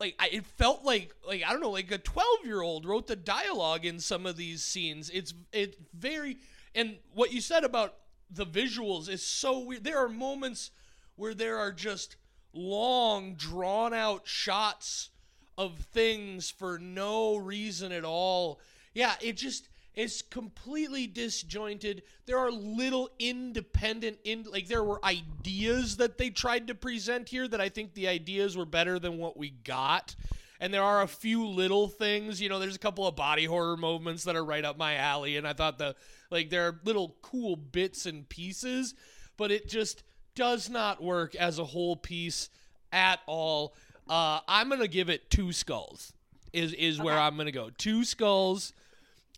like 0.00 0.14
I, 0.18 0.28
it 0.28 0.46
felt 0.46 0.84
like 0.84 1.14
like 1.26 1.42
I 1.46 1.50
don't 1.52 1.60
know 1.60 1.70
like 1.70 1.90
a 1.90 1.98
12 1.98 2.26
year 2.44 2.62
old 2.62 2.86
wrote 2.86 3.06
the 3.06 3.16
dialogue 3.16 3.84
in 3.84 4.00
some 4.00 4.26
of 4.26 4.36
these 4.36 4.62
scenes. 4.62 5.10
It's 5.10 5.34
it's 5.52 5.76
very 5.92 6.36
and 6.74 6.96
what 7.14 7.32
you 7.32 7.40
said 7.40 7.64
about 7.64 7.94
the 8.30 8.46
visuals 8.46 9.08
is 9.08 9.24
so 9.24 9.58
weird. 9.60 9.84
There 9.84 9.98
are 9.98 10.08
moments 10.08 10.70
where 11.16 11.34
there 11.34 11.58
are 11.58 11.72
just 11.72 12.16
long 12.52 13.34
drawn 13.34 13.92
out 13.92 14.26
shots 14.26 15.10
of 15.56 15.78
things 15.92 16.50
for 16.50 16.78
no 16.78 17.36
reason 17.36 17.90
at 17.90 18.04
all. 18.04 18.60
Yeah, 18.94 19.14
it 19.20 19.36
just 19.36 19.68
is 19.98 20.22
completely 20.22 21.08
disjointed. 21.08 22.04
There 22.24 22.38
are 22.38 22.52
little 22.52 23.10
independent 23.18 24.18
in 24.22 24.44
like 24.44 24.68
there 24.68 24.84
were 24.84 25.04
ideas 25.04 25.96
that 25.96 26.18
they 26.18 26.30
tried 26.30 26.68
to 26.68 26.74
present 26.76 27.28
here 27.28 27.48
that 27.48 27.60
I 27.60 27.68
think 27.68 27.94
the 27.94 28.06
ideas 28.06 28.56
were 28.56 28.64
better 28.64 29.00
than 29.00 29.18
what 29.18 29.36
we 29.36 29.50
got. 29.50 30.14
And 30.60 30.72
there 30.72 30.84
are 30.84 31.02
a 31.02 31.08
few 31.08 31.44
little 31.46 31.88
things, 31.88 32.40
you 32.40 32.48
know, 32.48 32.60
there's 32.60 32.76
a 32.76 32.80
couple 32.80 33.08
of 33.08 33.16
body 33.16 33.44
horror 33.44 33.76
moments 33.76 34.22
that 34.24 34.36
are 34.36 34.44
right 34.44 34.64
up 34.64 34.78
my 34.78 34.94
alley 34.94 35.36
and 35.36 35.46
I 35.46 35.52
thought 35.52 35.78
the 35.78 35.96
like 36.30 36.48
there 36.48 36.68
are 36.68 36.80
little 36.84 37.16
cool 37.20 37.56
bits 37.56 38.06
and 38.06 38.28
pieces, 38.28 38.94
but 39.36 39.50
it 39.50 39.68
just 39.68 40.04
does 40.36 40.70
not 40.70 41.02
work 41.02 41.34
as 41.34 41.58
a 41.58 41.64
whole 41.64 41.96
piece 41.96 42.50
at 42.92 43.18
all. 43.26 43.74
Uh, 44.08 44.38
I'm 44.46 44.68
gonna 44.68 44.86
give 44.86 45.10
it 45.10 45.28
two 45.28 45.52
skulls. 45.52 46.12
Is 46.52 46.72
is 46.74 47.00
where 47.00 47.18
I'm 47.18 47.36
gonna 47.36 47.50
go. 47.50 47.70
Two 47.76 48.04
skulls 48.04 48.72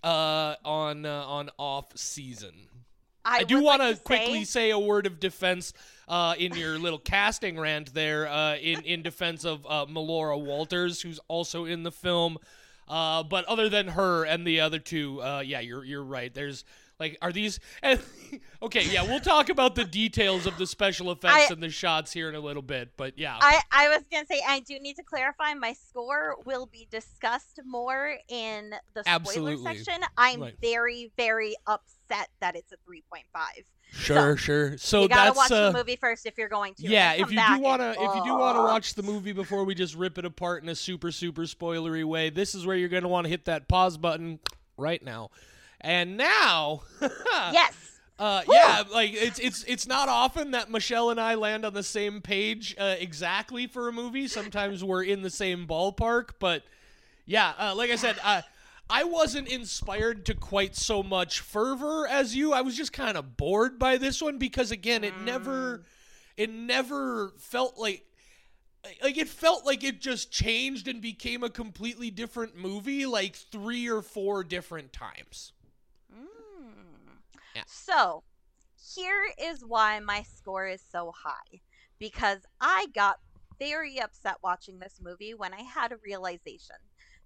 uh, 0.02 0.54
on 0.64 1.06
uh, 1.06 1.24
on 1.26 1.50
off 1.58 1.96
season. 1.96 2.52
I, 3.24 3.44
do 3.44 3.62
want 3.62 3.80
like 3.80 3.96
to 3.96 4.02
quickly 4.02 4.44
say- 4.44 4.68
say 4.68 4.70
a 4.70 4.78
word 4.78 5.06
of 5.06 5.20
defense 5.20 5.72
uh, 6.08 6.34
in 6.38 6.54
your 6.54 6.78
little 6.78 6.98
casting 6.98 7.58
rant 7.58 7.92
there 7.92 8.26
uh, 8.28 8.56
in 8.56 8.82
in 8.82 9.02
defense 9.02 9.44
of 9.44 9.66
uh, 9.66 9.86
Melora 9.86 10.42
Walters, 10.42 11.02
who's 11.02 11.20
also 11.28 11.64
in 11.66 11.82
the 11.82 11.92
film. 11.92 12.38
Uh, 12.88 13.22
but 13.22 13.44
other 13.44 13.68
than 13.68 13.86
her 13.88 14.24
and 14.24 14.44
the 14.44 14.60
other 14.60 14.80
two, 14.80 15.22
uh, 15.22 15.42
yeah, 15.44 15.60
you're 15.60 15.84
you're 15.84 16.02
right. 16.02 16.34
There's 16.34 16.64
like, 17.00 17.18
are 17.22 17.32
these? 17.32 17.58
And, 17.82 17.98
okay, 18.62 18.84
yeah, 18.84 19.02
we'll 19.02 19.18
talk 19.20 19.48
about 19.48 19.74
the 19.74 19.84
details 19.84 20.46
of 20.46 20.58
the 20.58 20.66
special 20.66 21.10
effects 21.10 21.50
I- 21.50 21.52
and 21.52 21.62
the 21.62 21.70
shots 21.70 22.12
here 22.12 22.28
in 22.28 22.34
a 22.34 22.40
little 22.40 22.62
bit. 22.62 22.90
But 22.96 23.18
yeah, 23.18 23.38
I, 23.40 23.60
I 23.72 23.88
was 23.88 24.02
gonna 24.12 24.26
say 24.26 24.40
I 24.46 24.60
do 24.60 24.78
need 24.78 24.96
to 24.96 25.02
clarify 25.02 25.54
my 25.54 25.72
score 25.72 26.36
will 26.44 26.66
be 26.66 26.86
discussed 26.90 27.58
more 27.64 28.14
in 28.28 28.70
the 28.94 29.02
spoiler 29.02 29.14
Absolutely. 29.16 29.76
section. 29.78 30.02
I'm 30.16 30.42
Right. 30.42 30.54
very 30.60 31.10
very 31.16 31.56
upset 31.66 32.28
that 32.40 32.54
it's 32.54 32.70
a 32.72 32.76
3.5. 32.88 33.24
sure, 33.92 34.36
sure. 34.36 34.76
So 34.78 35.02
you 35.02 35.08
gotta 35.08 35.32
watch 35.32 35.50
uh, 35.50 35.70
the 35.72 35.78
movie 35.78 35.96
first 35.96 36.26
if 36.26 36.36
you're 36.36 36.48
going 36.50 36.74
to. 36.74 36.86
Yeah, 36.86 37.14
if 37.14 37.30
you 37.32 37.40
do 37.40 37.60
want 37.60 37.80
to, 37.80 37.86
and- 37.98 38.08
if 38.10 38.14
you 38.14 38.24
do 38.24 38.36
want 38.36 38.56
to 38.58 38.62
watch 38.62 38.94
the 38.94 39.02
movie 39.02 39.32
before 39.32 39.64
we 39.64 39.74
just 39.74 39.94
rip 39.94 40.18
it 40.18 40.24
apart 40.26 40.62
in 40.62 40.68
a 40.68 40.74
super 40.74 41.10
super 41.10 41.42
spoilery 41.42 42.04
way, 42.04 42.28
this 42.30 42.54
is 42.54 42.66
where 42.66 42.76
you're 42.76 42.88
going 42.90 43.02
to 43.04 43.08
want 43.08 43.24
to 43.24 43.30
hit 43.30 43.46
that 43.46 43.68
pause 43.68 43.96
button 43.96 44.38
right 44.76 45.02
now. 45.02 45.30
And 45.80 46.16
now, 46.16 46.82
Yes. 47.00 47.74
Uh, 48.18 48.42
yeah, 48.50 48.82
like 48.92 49.14
it's 49.14 49.38
it's 49.38 49.64
it's 49.64 49.86
not 49.86 50.10
often 50.10 50.50
that 50.50 50.70
Michelle 50.70 51.08
and 51.08 51.18
I 51.18 51.36
land 51.36 51.64
on 51.64 51.72
the 51.72 51.82
same 51.82 52.20
page 52.20 52.76
uh, 52.78 52.96
exactly 52.98 53.66
for 53.66 53.88
a 53.88 53.92
movie. 53.92 54.28
Sometimes 54.28 54.84
we're 54.84 55.04
in 55.04 55.22
the 55.22 55.30
same 55.30 55.66
ballpark, 55.66 56.32
but 56.38 56.62
yeah, 57.24 57.54
uh, 57.58 57.74
like 57.74 57.90
I 57.90 57.96
said, 57.96 58.18
I 58.90 59.04
wasn't 59.04 59.46
inspired 59.46 60.26
to 60.26 60.34
quite 60.34 60.74
so 60.74 61.02
much 61.02 61.40
fervor 61.40 62.08
as 62.08 62.34
you. 62.34 62.52
I 62.52 62.62
was 62.62 62.76
just 62.76 62.92
kind 62.92 63.16
of 63.16 63.36
bored 63.36 63.78
by 63.78 63.96
this 63.98 64.20
one 64.20 64.36
because 64.36 64.72
again, 64.72 65.04
it 65.04 65.14
never 65.20 65.84
it 66.36 66.50
never 66.50 67.32
felt 67.38 67.78
like 67.78 68.04
like 69.00 69.16
it 69.16 69.28
felt 69.28 69.64
like 69.64 69.84
it 69.84 70.00
just 70.00 70.32
changed 70.32 70.88
and 70.88 71.00
became 71.00 71.44
a 71.44 71.50
completely 71.50 72.10
different 72.10 72.56
movie 72.56 73.06
like 73.06 73.36
three 73.36 73.88
or 73.88 74.02
four 74.02 74.42
different 74.42 74.92
times. 74.92 75.52
Yeah. 77.54 77.64
So, 77.66 78.22
here 78.94 79.24
is 79.40 79.64
why 79.64 80.00
my 80.00 80.22
score 80.22 80.66
is 80.66 80.82
so 80.90 81.12
high. 81.16 81.60
Because 81.98 82.40
I 82.60 82.86
got 82.94 83.18
very 83.58 84.00
upset 84.00 84.36
watching 84.42 84.78
this 84.78 85.00
movie 85.02 85.34
when 85.34 85.52
I 85.52 85.60
had 85.60 85.92
a 85.92 85.98
realization 86.04 86.76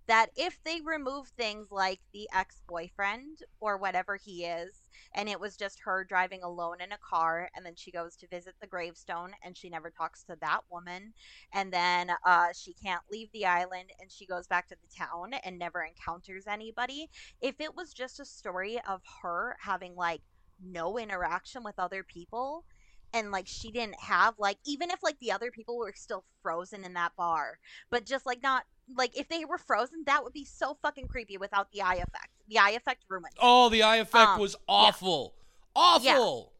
that 0.07 0.27
if 0.37 0.59
they 0.65 0.81
remove 0.85 1.29
things 1.29 1.69
like 1.71 2.01
the 2.13 2.29
ex 2.35 2.63
boyfriend 2.69 3.39
or 3.61 3.77
whatever 3.79 4.17
he 4.17 4.45
is, 4.45 4.89
and 5.15 5.29
it 5.29 5.41
was 5.41 5.57
just 5.57 5.81
her 5.85 6.05
driving 6.09 6.43
alone 6.43 6.81
in 6.81 6.93
a 6.93 6.99
car, 6.99 7.49
and 7.55 7.65
then 7.65 7.75
she 7.77 7.91
goes 7.91 8.17
to 8.17 8.29
visit 8.29 8.55
the 8.61 8.67
gravestone 8.67 9.33
and 9.45 9.57
she 9.57 9.71
never 9.71 9.91
talks 9.91 10.23
to 10.25 10.37
that 10.41 10.61
woman, 10.71 11.13
and 11.53 11.73
then 11.73 12.11
uh, 12.27 12.49
she 12.55 12.75
can't 12.75 13.03
leave 13.11 13.29
the 13.33 13.47
island 13.47 13.91
and 14.01 14.11
she 14.11 14.27
goes 14.27 14.47
back 14.47 14.69
to 14.69 14.77
the 14.83 14.97
town 14.97 15.35
and 15.45 15.59
never 15.59 15.83
encounters 15.85 16.47
anybody. 16.47 17.09
If 17.41 17.61
it 17.61 17.75
was 17.75 17.93
just 17.93 18.21
a 18.21 18.25
story 18.25 18.81
of 18.89 19.01
her 19.23 19.57
having 19.61 19.95
like 19.95 20.23
no 20.63 20.99
interaction 20.99 21.63
with 21.65 21.79
other 21.79 22.03
people, 22.05 22.65
and 23.13 23.31
like 23.31 23.47
she 23.47 23.71
didn't 23.71 24.01
have 24.01 24.35
like 24.39 24.59
even 24.67 24.91
if 24.91 25.03
like 25.03 25.19
the 25.21 25.31
other 25.33 25.51
people 25.51 25.79
were 25.79 25.93
still 25.95 26.25
frozen 26.43 26.85
in 26.85 26.95
that 26.95 27.13
bar 27.17 27.59
but 27.91 28.05
just 28.05 28.27
like 28.27 28.43
not 28.43 28.65
like 28.97 29.17
if 29.19 29.29
they 29.29 29.45
were 29.45 29.59
frozen 29.59 30.03
that 30.07 30.23
would 30.25 30.33
be 30.33 30.45
so 30.45 30.77
fucking 30.83 31.09
creepy 31.09 31.37
without 31.39 31.71
the 31.73 31.81
eye 31.83 31.95
effect 31.95 32.29
the 32.49 32.59
eye 32.59 32.71
effect 32.71 33.05
ruined 33.09 33.27
it. 33.33 33.39
Oh, 33.41 33.69
the 33.71 33.83
eye 33.83 33.97
effect 33.97 34.33
Um, 34.33 34.41
was 34.41 34.55
awful. 34.69 35.35
Awful. 35.75 36.53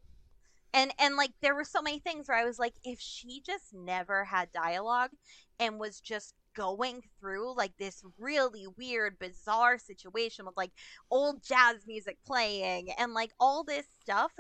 Yeah. 0.75 0.81
and 0.81 0.93
and 0.99 1.17
like 1.17 1.33
there 1.43 1.55
were 1.55 1.65
so 1.65 1.81
many 1.83 1.99
things 1.99 2.27
where 2.29 2.37
i 2.39 2.45
was 2.45 2.59
like 2.59 2.75
if 2.85 2.99
she 3.01 3.41
just 3.45 3.73
never 3.75 4.25
had 4.25 4.51
dialogue 4.53 5.11
and 5.61 5.79
was 5.79 6.01
just 6.01 6.35
going 6.57 7.03
through 7.21 7.55
like 7.57 7.77
this 7.79 8.03
really 8.19 8.67
weird 8.79 9.19
bizarre 9.19 9.77
situation 9.79 10.47
with 10.47 10.57
like 10.57 10.71
old 11.11 11.43
jazz 11.45 11.77
music 11.87 12.17
playing 12.27 12.89
and 12.99 13.13
like 13.13 13.33
all 13.39 13.63
this 13.65 13.87
stuff 14.01 14.33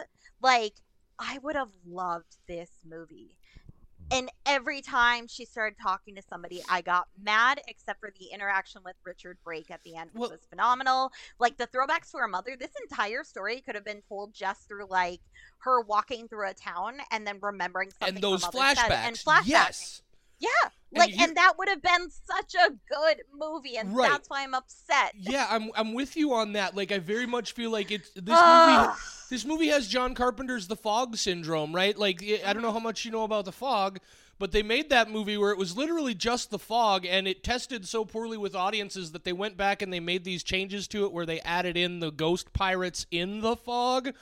like 0.42 0.74
i 1.18 1.38
would 1.42 1.54
have 1.56 1.70
loved 1.86 2.36
this 2.48 2.70
movie 2.88 3.36
and 4.10 4.30
every 4.46 4.80
time 4.82 5.26
she 5.26 5.44
started 5.44 5.76
talking 5.80 6.14
to 6.14 6.22
somebody 6.22 6.62
i 6.68 6.80
got 6.80 7.08
mad 7.22 7.60
except 7.68 8.00
for 8.00 8.12
the 8.18 8.26
interaction 8.26 8.80
with 8.84 8.94
richard 9.04 9.38
brake 9.44 9.70
at 9.70 9.82
the 9.84 9.96
end 9.96 10.10
which 10.12 10.20
Well- 10.20 10.30
was 10.30 10.46
phenomenal 10.48 11.10
like 11.38 11.56
the 11.56 11.66
throwbacks 11.66 12.10
to 12.12 12.18
her 12.18 12.28
mother 12.28 12.56
this 12.58 12.70
entire 12.90 13.24
story 13.24 13.60
could 13.60 13.74
have 13.74 13.84
been 13.84 14.02
told 14.08 14.34
just 14.34 14.68
through 14.68 14.86
like 14.88 15.20
her 15.58 15.80
walking 15.80 16.28
through 16.28 16.48
a 16.50 16.54
town 16.54 16.98
and 17.10 17.26
then 17.26 17.38
remembering 17.40 17.90
something 17.90 18.16
And 18.16 18.22
those 18.22 18.44
her 18.44 18.50
mother 18.54 18.74
said, 18.74 18.90
flashbacks. 18.90 19.06
and 19.06 19.16
flashbacks 19.16 19.46
Yes. 19.46 20.02
yeah 20.38 20.48
And 20.94 21.00
like 21.00 21.16
you- 21.18 21.24
and 21.24 21.36
that 21.36 21.54
would 21.58 21.68
have 21.68 21.82
been 21.82 22.08
such 22.10 22.54
a 22.54 22.70
good 22.88 23.22
movie 23.36 23.76
and 23.76 23.94
Right. 23.94 24.10
that's 24.10 24.28
why 24.28 24.42
i'm 24.44 24.54
upset 24.54 25.12
Yeah, 25.18 25.46
I'm 25.50 25.70
I'm 25.76 25.92
with 25.94 26.16
you 26.16 26.32
on 26.34 26.52
that. 26.54 26.76
Like 26.76 26.92
I 26.92 26.98
very 26.98 27.26
much 27.26 27.52
feel 27.52 27.70
like 27.70 27.90
it's 27.90 28.10
this 28.14 28.40
movie 28.40 28.92
this 29.30 29.44
movie 29.44 29.68
has 29.68 29.88
John 29.88 30.14
Carpenter's 30.14 30.68
The 30.68 30.76
Fog 30.76 31.16
syndrome, 31.16 31.74
right? 31.74 31.96
Like 31.98 32.22
I 32.22 32.40
I 32.46 32.52
don't 32.52 32.62
know 32.62 32.72
how 32.72 32.78
much 32.78 33.04
you 33.04 33.10
know 33.10 33.24
about 33.24 33.44
The 33.46 33.52
Fog, 33.52 33.98
but 34.38 34.52
they 34.52 34.62
made 34.62 34.90
that 34.90 35.10
movie 35.10 35.36
where 35.36 35.50
it 35.50 35.58
was 35.58 35.76
literally 35.76 36.14
just 36.14 36.50
The 36.50 36.58
Fog 36.58 37.04
and 37.06 37.26
it 37.26 37.42
tested 37.42 37.86
so 37.88 38.04
poorly 38.04 38.36
with 38.36 38.54
audiences 38.54 39.12
that 39.12 39.24
they 39.24 39.32
went 39.32 39.56
back 39.56 39.82
and 39.82 39.92
they 39.92 40.00
made 40.00 40.24
these 40.24 40.42
changes 40.42 40.86
to 40.88 41.04
it 41.06 41.12
where 41.12 41.26
they 41.26 41.40
added 41.40 41.76
in 41.76 42.00
the 42.00 42.10
ghost 42.10 42.52
pirates 42.52 43.06
in 43.10 43.40
The 43.40 43.56
Fog. 43.56 44.12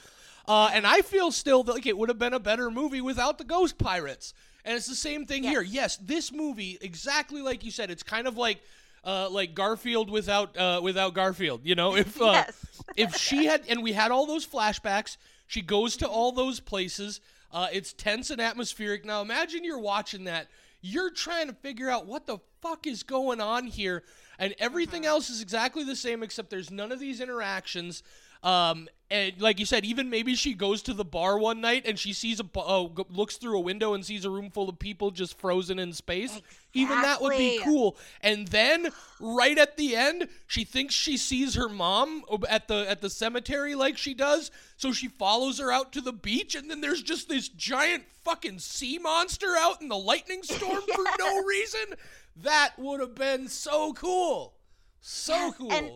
Uh, 0.48 0.70
and 0.72 0.86
I 0.86 1.02
feel 1.02 1.30
still 1.30 1.62
that 1.64 1.72
like 1.74 1.86
it 1.86 1.96
would 1.96 2.08
have 2.08 2.18
been 2.18 2.32
a 2.34 2.40
better 2.40 2.70
movie 2.70 3.00
without 3.00 3.38
the 3.38 3.44
ghost 3.44 3.78
pirates. 3.78 4.34
And 4.64 4.76
it's 4.76 4.86
the 4.86 4.94
same 4.94 5.26
thing 5.26 5.42
here. 5.42 5.62
Yes, 5.62 5.96
this 5.96 6.32
movie 6.32 6.78
exactly 6.80 7.42
like 7.42 7.64
you 7.64 7.70
said. 7.70 7.90
It's 7.90 8.02
kind 8.02 8.26
of 8.26 8.36
like 8.36 8.62
uh, 9.04 9.28
like 9.30 9.54
Garfield 9.54 10.08
without 10.10 10.56
uh, 10.56 10.80
without 10.82 11.14
Garfield. 11.14 11.62
You 11.64 11.74
know, 11.74 11.96
if 11.96 12.20
uh, 12.20 12.30
Yes. 12.46 12.82
if 12.96 13.16
she 13.16 13.46
had 13.46 13.62
and 13.68 13.82
we 13.82 13.92
had 13.92 14.10
all 14.12 14.26
those 14.26 14.46
flashbacks, 14.46 15.16
she 15.46 15.60
goes 15.62 15.96
to 15.98 16.08
all 16.08 16.32
those 16.32 16.60
places. 16.60 17.20
Uh, 17.52 17.66
it's 17.72 17.92
tense 17.92 18.30
and 18.30 18.40
atmospheric. 18.40 19.04
Now 19.04 19.20
imagine 19.20 19.64
you're 19.64 19.78
watching 19.80 20.24
that. 20.24 20.48
You're 20.80 21.10
trying 21.10 21.48
to 21.48 21.52
figure 21.54 21.90
out 21.90 22.06
what 22.06 22.26
the 22.26 22.38
fuck 22.60 22.86
is 22.86 23.02
going 23.02 23.40
on 23.40 23.66
here, 23.66 24.02
and 24.38 24.54
everything 24.58 25.04
else 25.06 25.28
is 25.30 25.40
exactly 25.42 25.84
the 25.84 25.94
same 25.96 26.22
except 26.22 26.50
there's 26.50 26.70
none 26.70 26.90
of 26.92 26.98
these 27.00 27.20
interactions. 27.20 28.02
Um, 28.42 28.88
and 29.12 29.40
like 29.40 29.60
you 29.60 29.66
said, 29.66 29.84
even 29.84 30.08
maybe 30.08 30.34
she 30.34 30.54
goes 30.54 30.80
to 30.82 30.94
the 30.94 31.04
bar 31.04 31.38
one 31.38 31.60
night 31.60 31.82
and 31.86 31.98
she 31.98 32.14
sees 32.14 32.40
a 32.40 32.44
oh, 32.56 32.90
looks 33.10 33.36
through 33.36 33.58
a 33.58 33.60
window 33.60 33.92
and 33.92 34.04
sees 34.04 34.24
a 34.24 34.30
room 34.30 34.50
full 34.50 34.70
of 34.70 34.78
people 34.78 35.10
just 35.10 35.38
frozen 35.38 35.78
in 35.78 35.92
space. 35.92 36.40
Even 36.72 37.02
that 37.02 37.20
would 37.20 37.36
be 37.36 37.60
cool. 37.62 37.96
And 38.22 38.48
then 38.48 38.88
right 39.20 39.58
at 39.58 39.76
the 39.76 39.94
end, 39.94 40.28
she 40.46 40.64
thinks 40.64 40.94
she 40.94 41.18
sees 41.18 41.54
her 41.54 41.68
mom 41.68 42.24
at 42.48 42.68
the 42.68 42.86
at 42.88 43.02
the 43.02 43.10
cemetery 43.10 43.74
like 43.74 43.98
she 43.98 44.14
does, 44.14 44.50
so 44.78 44.90
she 44.92 45.08
follows 45.08 45.58
her 45.58 45.70
out 45.70 45.92
to 45.92 46.00
the 46.00 46.12
beach 46.14 46.54
and 46.54 46.70
then 46.70 46.80
there's 46.80 47.02
just 47.02 47.28
this 47.28 47.48
giant 47.48 48.04
fucking 48.24 48.58
sea 48.58 48.98
monster 48.98 49.54
out 49.58 49.82
in 49.82 49.88
the 49.88 49.98
lightning 49.98 50.42
storm 50.42 50.80
for 50.94 51.04
no 51.18 51.42
reason. 51.44 51.96
That 52.36 52.70
would 52.78 53.00
have 53.00 53.14
been 53.14 53.48
so 53.48 53.92
cool. 53.92 54.54
So 55.02 55.34
Yes, 55.34 55.54
cool. 55.58 55.72
and- 55.72 55.90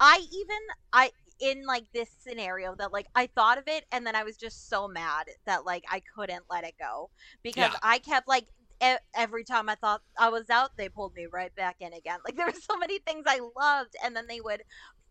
I 0.00 0.20
even 0.30 0.58
I 0.92 1.10
in 1.40 1.64
like 1.66 1.86
this 1.92 2.10
scenario 2.18 2.74
that 2.76 2.92
like 2.92 3.06
I 3.14 3.26
thought 3.26 3.58
of 3.58 3.64
it 3.66 3.84
and 3.92 4.06
then 4.06 4.14
I 4.16 4.24
was 4.24 4.36
just 4.36 4.68
so 4.68 4.88
mad 4.88 5.26
that 5.46 5.64
like 5.64 5.84
I 5.90 6.02
couldn't 6.14 6.44
let 6.50 6.64
it 6.64 6.74
go 6.80 7.10
because 7.42 7.70
Yeah. 7.70 7.78
I 7.82 7.98
kept 7.98 8.28
like 8.28 8.46
e- 8.82 8.96
every 9.14 9.44
time 9.44 9.68
I 9.68 9.74
thought 9.76 10.02
I 10.18 10.28
was 10.30 10.50
out 10.50 10.70
they 10.76 10.88
pulled 10.88 11.14
me 11.14 11.26
right 11.32 11.54
back 11.54 11.76
in 11.80 11.92
again. 11.92 12.20
Like 12.24 12.36
there 12.38 12.46
were 12.46 12.52
so 12.52 12.76
many 12.76 12.98
things 13.00 13.24
I 13.26 13.40
loved 13.56 13.94
and 14.04 14.16
then 14.16 14.26
they 14.28 14.40
would 14.40 14.62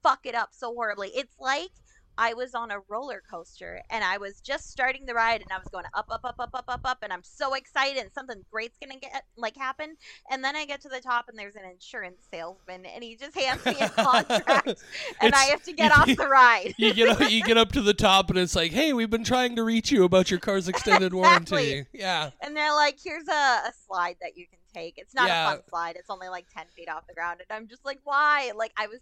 fuck 0.03 0.25
it 0.25 0.36
up 0.36 0.50
so 0.53 0.74
horribly. 0.74 1.10
It's 1.10 1.36
like 1.39 1.69
I 2.17 2.33
was 2.33 2.55
on 2.55 2.71
a 2.71 2.79
roller 2.89 3.21
coaster 3.29 3.81
and 3.89 4.03
I 4.03 4.17
was 4.17 4.41
just 4.41 4.69
starting 4.71 5.05
the 5.05 5.13
ride 5.13 5.41
and 5.41 5.51
I 5.51 5.57
was 5.59 5.67
going 5.71 5.86
up, 5.93 6.07
up, 6.09 6.21
up, 6.24 6.36
up, 6.39 6.50
up, 6.53 6.65
up, 6.67 6.81
up, 6.83 6.97
and 7.03 7.13
I'm 7.13 7.24
so 7.24 7.53
excited 7.53 8.01
and 8.01 8.12
something 8.13 8.43
great's 8.51 8.77
gonna 8.81 9.00
get 9.00 9.24
like 9.38 9.55
happen. 9.57 9.95
And 10.31 10.43
then 10.43 10.55
I 10.55 10.65
get 10.65 10.81
to 10.81 10.89
the 10.89 11.00
top 11.01 11.25
and 11.29 11.38
there's 11.38 11.55
an 11.55 11.65
insurance 11.69 12.21
salesman 12.31 12.86
and 12.86 13.03
he 13.03 13.15
just 13.15 13.38
hands 13.38 13.63
me 13.65 13.75
a 13.79 13.89
contract 13.89 14.83
and 15.21 15.33
I 15.36 15.43
have 15.45 15.63
to 15.63 15.74
get 15.74 15.91
off 15.91 16.07
the 16.07 16.27
ride. 16.27 16.74
you 16.77 16.93
get 16.93 17.09
up, 17.09 17.29
you 17.31 17.43
get 17.43 17.57
up 17.57 17.71
to 17.74 17.81
the 17.81 17.93
top 17.93 18.29
and 18.29 18.39
it's 18.39 18.55
like, 18.55 18.71
"Hey, 18.71 18.93
we've 18.93 19.09
been 19.09 19.24
trying 19.24 19.55
to 19.55 19.63
reach 19.63 19.91
you 19.91 20.03
about 20.03 20.31
your 20.31 20.39
car's 20.39 20.67
extended 20.67 21.13
warranty." 21.13 21.86
Yeah. 21.93 22.31
And 22.41 22.55
they're 22.55 22.74
like, 22.74 22.97
here's 23.03 23.27
a, 23.27 23.31
a 23.31 23.71
slide 23.88 24.15
that 24.21 24.38
you 24.38 24.45
can 24.47 24.59
take. 24.74 24.95
It's 24.97 25.13
not 25.13 25.27
Yeah. 25.27 25.47
a 25.47 25.51
fun 25.55 25.62
slide. 25.69 25.95
It's 25.97 26.09
only 26.09 26.27
like 26.29 26.45
10 26.55 26.65
feet 26.75 26.89
off 26.89 27.05
the 27.07 27.13
ground. 27.13 27.41
And 27.47 27.55
I'm 27.55 27.67
just 27.67 27.86
like, 27.86 28.00
why? 28.03 28.51
Like, 28.55 28.71
I 28.77 28.88
was 28.88 29.00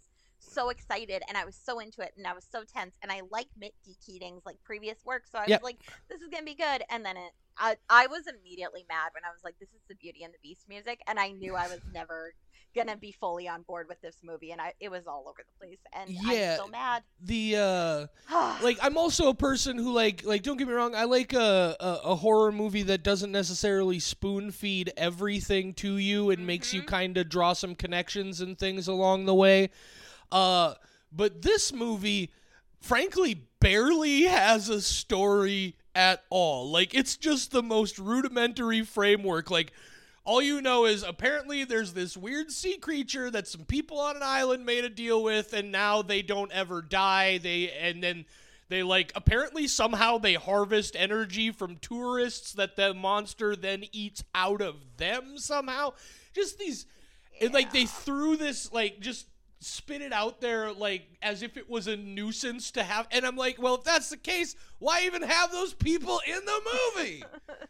so 0.52 0.70
excited 0.70 1.22
and 1.28 1.36
I 1.36 1.44
was 1.44 1.56
so 1.56 1.78
into 1.78 2.00
it 2.02 2.12
and 2.16 2.26
I 2.26 2.32
was 2.32 2.46
so 2.50 2.62
tense. 2.64 2.94
And 3.02 3.10
I 3.12 3.22
like 3.30 3.48
Mickey 3.58 3.96
Keating's 4.04 4.42
like 4.46 4.56
previous 4.64 4.98
work. 5.04 5.24
So 5.26 5.38
I 5.38 5.46
Yep. 5.48 5.60
was 5.60 5.64
like, 5.64 5.78
this 6.10 6.20
is 6.20 6.28
to 6.30 6.42
be 6.42 6.54
good. 6.54 6.82
And 6.90 7.04
then 7.04 7.16
it, 7.16 7.32
I, 7.58 7.76
I 7.88 8.06
was 8.06 8.26
immediately 8.26 8.84
mad 8.88 9.10
when 9.14 9.24
I 9.24 9.32
was 9.32 9.42
like, 9.44 9.56
this 9.58 9.70
is 9.70 9.80
the 9.88 9.94
Beauty 9.96 10.22
and 10.24 10.32
the 10.32 10.38
Beast 10.42 10.66
music. 10.68 11.00
And 11.06 11.18
I 11.18 11.30
knew 11.30 11.54
I 11.54 11.68
was 11.68 11.80
never 11.92 12.32
to 12.88 12.96
be 12.98 13.12
fully 13.12 13.48
on 13.48 13.62
board 13.62 13.86
with 13.88 14.00
this 14.02 14.16
movie. 14.22 14.50
And 14.50 14.60
I, 14.60 14.72
it 14.80 14.90
was 14.90 15.06
all 15.06 15.24
over 15.28 15.38
the 15.38 15.66
place. 15.66 15.78
And 15.94 16.10
Yeah. 16.10 16.58
I'm 16.58 16.64
so 16.64 16.70
mad. 16.70 17.02
The 17.22 17.56
uh 17.56 18.06
like 18.62 18.78
I'm 18.82 18.98
also 18.98 19.28
a 19.30 19.34
person 19.34 19.78
who 19.78 19.92
like 19.92 20.24
like 20.24 20.42
don't 20.42 20.58
get 20.58 20.68
me 20.68 20.74
wrong 20.74 20.94
I 20.94 21.04
like 21.04 21.32
a, 21.32 21.74
a, 21.80 22.00
a 22.04 22.14
horror 22.16 22.52
movie 22.52 22.82
that 22.82 23.02
doesn't 23.02 23.32
necessarily 23.32 23.98
spoon 23.98 24.50
feed 24.50 24.92
everything 24.96 25.72
to 25.74 25.96
you 25.96 26.30
and 26.30 26.46
makes 26.46 26.74
you 26.74 26.82
Mhm. 26.82 26.86
kind 26.86 27.16
of 27.16 27.28
draw 27.30 27.54
some 27.54 27.74
connections 27.74 28.40
and 28.42 28.58
things 28.58 28.86
along 28.88 29.24
the 29.24 29.34
way. 29.34 29.70
Uh 30.30 30.74
but 31.12 31.42
this 31.42 31.72
movie 31.72 32.30
frankly 32.80 33.46
barely 33.60 34.24
has 34.24 34.68
a 34.68 34.80
story 34.80 35.76
at 35.94 36.22
all. 36.30 36.70
Like 36.70 36.94
it's 36.94 37.16
just 37.16 37.50
the 37.50 37.62
most 37.62 37.98
rudimentary 37.98 38.82
framework 38.82 39.50
like 39.50 39.72
all 40.26 40.42
you 40.42 40.60
know 40.60 40.84
is 40.84 41.04
apparently 41.04 41.64
there's 41.64 41.92
this 41.94 42.16
weird 42.16 42.50
sea 42.50 42.76
creature 42.76 43.30
that 43.30 43.46
some 43.46 43.64
people 43.64 44.00
on 44.00 44.16
an 44.16 44.22
island 44.24 44.66
made 44.66 44.84
a 44.84 44.90
deal 44.90 45.22
with 45.22 45.52
and 45.52 45.70
now 45.70 46.02
they 46.02 46.20
don't 46.20 46.50
ever 46.52 46.82
die. 46.82 47.38
They 47.38 47.70
and 47.70 48.02
then 48.02 48.26
they 48.68 48.82
like 48.82 49.12
apparently 49.14 49.68
somehow 49.68 50.18
they 50.18 50.34
harvest 50.34 50.96
energy 50.98 51.52
from 51.52 51.76
tourists 51.76 52.52
that 52.54 52.74
the 52.74 52.92
monster 52.92 53.54
then 53.54 53.84
eats 53.92 54.24
out 54.34 54.60
of 54.60 54.74
them 54.96 55.38
somehow. 55.38 55.92
Just 56.34 56.58
these 56.58 56.86
and 57.40 57.54
like 57.54 57.72
they 57.72 57.86
threw 57.86 58.36
this 58.36 58.72
like 58.72 58.98
just 58.98 59.28
spit 59.58 60.02
it 60.02 60.12
out 60.12 60.40
there 60.40 60.72
like 60.72 61.08
as 61.22 61.42
if 61.42 61.56
it 61.56 61.68
was 61.68 61.86
a 61.86 61.96
nuisance 61.96 62.70
to 62.72 62.82
have 62.82 63.08
and 63.10 63.24
I'm 63.24 63.36
like, 63.36 63.60
well, 63.60 63.76
if 63.76 63.84
that's 63.84 64.10
the 64.10 64.16
case, 64.16 64.54
why 64.78 65.02
even 65.04 65.22
have 65.22 65.50
those 65.50 65.72
people 65.72 66.20
in 66.26 66.40
the 66.44 66.60
movie? 66.96 67.24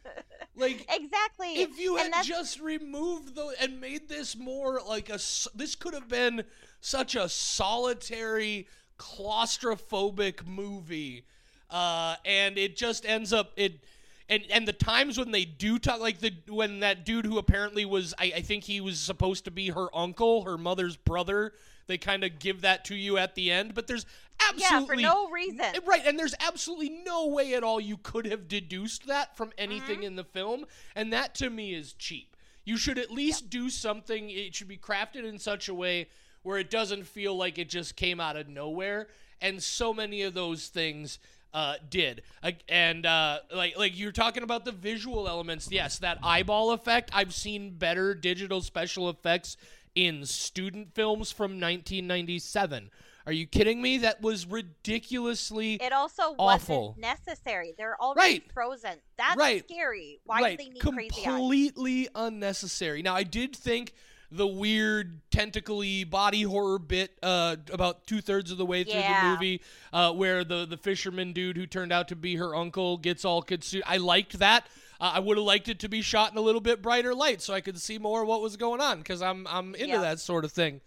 like 0.55 0.85
exactly. 0.93 1.61
if 1.61 1.79
you 1.79 1.95
had 1.95 2.11
just 2.23 2.59
removed 2.59 3.35
the 3.35 3.55
and 3.61 3.79
made 3.79 4.09
this 4.09 4.35
more 4.35 4.81
like 4.87 5.09
a 5.09 5.19
this 5.55 5.75
could 5.75 5.93
have 5.93 6.09
been 6.09 6.43
such 6.81 7.15
a 7.15 7.29
solitary 7.29 8.67
claustrophobic 8.97 10.45
movie 10.47 11.23
uh 11.69 12.15
and 12.25 12.57
it 12.57 12.75
just 12.75 13.05
ends 13.05 13.31
up 13.31 13.51
it 13.55 13.83
and 14.29 14.43
and 14.51 14.67
the 14.67 14.73
times 14.73 15.17
when 15.17 15.31
they 15.31 15.45
do 15.45 15.77
talk 15.77 15.99
like 15.99 16.19
the 16.19 16.33
when 16.49 16.79
that 16.79 17.05
dude 17.05 17.25
who 17.25 17.37
apparently 17.37 17.85
was 17.85 18.13
I, 18.17 18.33
I 18.37 18.41
think 18.41 18.63
he 18.63 18.81
was 18.81 18.99
supposed 18.99 19.45
to 19.45 19.51
be 19.51 19.69
her 19.69 19.95
uncle 19.95 20.43
her 20.43 20.57
mother's 20.57 20.97
brother 20.97 21.53
they 21.87 21.97
kind 21.97 22.23
of 22.23 22.39
give 22.39 22.61
that 22.61 22.85
to 22.85 22.95
you 22.95 23.17
at 23.17 23.35
the 23.35 23.51
end 23.51 23.73
but 23.73 23.87
there's 23.87 24.05
absolutely 24.51 25.03
yeah, 25.03 25.09
for 25.11 25.15
no 25.15 25.29
reason. 25.31 25.65
Right, 25.87 26.01
and 26.05 26.17
there's 26.19 26.35
absolutely 26.39 27.01
no 27.03 27.27
way 27.27 27.55
at 27.55 27.63
all 27.63 27.81
you 27.81 27.97
could 27.97 28.27
have 28.27 28.47
deduced 28.47 29.07
that 29.07 29.35
from 29.35 29.51
anything 29.57 29.97
Mm-hmm. 29.97 30.03
in 30.03 30.15
the 30.15 30.23
film, 30.23 30.65
and 30.95 31.11
that 31.11 31.33
to 31.35 31.49
me 31.49 31.73
is 31.73 31.93
cheap. 31.93 32.35
You 32.63 32.77
should 32.77 32.99
at 32.99 33.09
least 33.09 33.49
do 33.49 33.69
something, 33.71 34.29
it 34.29 34.53
should 34.53 34.67
be 34.67 34.77
crafted 34.77 35.23
in 35.25 35.39
such 35.39 35.69
a 35.69 35.73
way 35.73 36.09
where 36.43 36.59
it 36.59 36.69
doesn't 36.69 37.07
feel 37.07 37.35
like 37.35 37.57
it 37.57 37.67
just 37.69 37.95
came 37.95 38.19
out 38.19 38.35
of 38.37 38.47
nowhere, 38.47 39.07
and 39.41 39.61
so 39.63 39.91
many 39.93 40.21
of 40.21 40.35
those 40.35 40.67
things 40.67 41.17
uh, 41.53 41.75
did. 41.89 42.21
Ag- 42.43 42.63
And 42.69 43.05
uh, 43.07 43.39
like 43.51 43.75
like 43.77 43.97
you're 43.97 44.11
talking 44.11 44.43
about 44.43 44.65
the 44.65 44.71
visual 44.71 45.27
elements, 45.27 45.69
yes, 45.71 45.97
that 45.99 46.19
eyeball 46.21 46.71
effect. 46.71 47.09
I've 47.13 47.33
seen 47.33 47.71
better 47.71 48.13
digital 48.13 48.61
special 48.61 49.09
effects 49.09 49.57
in 49.97 50.23
student 50.25 50.93
films 50.93 51.31
from 51.31 51.59
1997. 51.59 52.91
Are 53.25 53.31
you 53.31 53.47
kidding 53.47 53.81
me? 53.81 53.97
That 53.97 54.21
was 54.21 54.45
ridiculously 54.45 55.73
It 55.81 55.91
also 55.91 56.35
Awful. 56.37 56.89
wasn't 56.95 56.99
necessary. 56.99 57.73
They're 57.75 57.99
already 57.99 58.33
Right. 58.35 58.53
frozen. 58.53 58.99
That's 59.17 59.35
Right. 59.35 59.67
scary. 59.67 60.19
Why 60.23 60.41
right, 60.41 60.57
do 60.57 60.63
they 60.65 60.69
need 60.69 60.81
crazy 60.81 61.15
eyes? 61.21 61.23
completely 61.25 62.07
unnecessary. 62.13 63.01
Now, 63.01 63.15
I 63.15 63.23
did 63.23 63.55
think 63.55 63.93
the 64.29 64.45
weird 64.45 65.19
tentacly 65.31 66.03
body 66.03 66.43
horror 66.43 66.77
bit 66.77 67.17
uh, 67.23 67.55
about 67.71 68.05
two 68.05 68.21
thirds 68.21 68.51
of 68.51 68.57
the 68.59 68.65
way 68.67 68.83
through 68.83 69.01
the 69.01 69.23
movie, 69.23 69.61
uh, 69.91 70.11
where 70.13 70.43
the 70.43 70.65
the 70.65 70.77
fisherman 70.77 71.33
dude 71.33 71.57
who 71.57 71.65
turned 71.65 71.91
out 71.91 72.09
to 72.09 72.15
be 72.15 72.35
her 72.35 72.53
uncle 72.53 72.97
gets 72.97 73.25
all 73.25 73.41
consumed. 73.41 73.85
I 73.87 73.97
liked 73.97 74.37
that. 74.39 74.67
Uh, 74.99 75.11
I 75.15 75.19
would 75.19 75.37
have 75.37 75.45
liked 75.45 75.67
it 75.69 75.79
to 75.79 75.89
be 75.89 76.01
shot 76.01 76.31
in 76.31 76.37
a 76.37 76.41
little 76.41 76.61
bit 76.61 76.81
brighter 76.81 77.13
light 77.13 77.41
so 77.41 77.53
I 77.53 77.61
could 77.61 77.79
see 77.79 77.97
more 77.99 78.23
of 78.23 78.27
what 78.27 78.41
was 78.41 78.57
going 78.57 78.81
on 78.81 78.97
because 78.99 79.21
I'm 79.21 79.45
I'm 79.47 79.75
into 79.75 79.89
Yep. 79.93 80.01
that 80.01 80.19
sort 80.19 80.43
of 80.45 80.51
thing. 80.51 80.81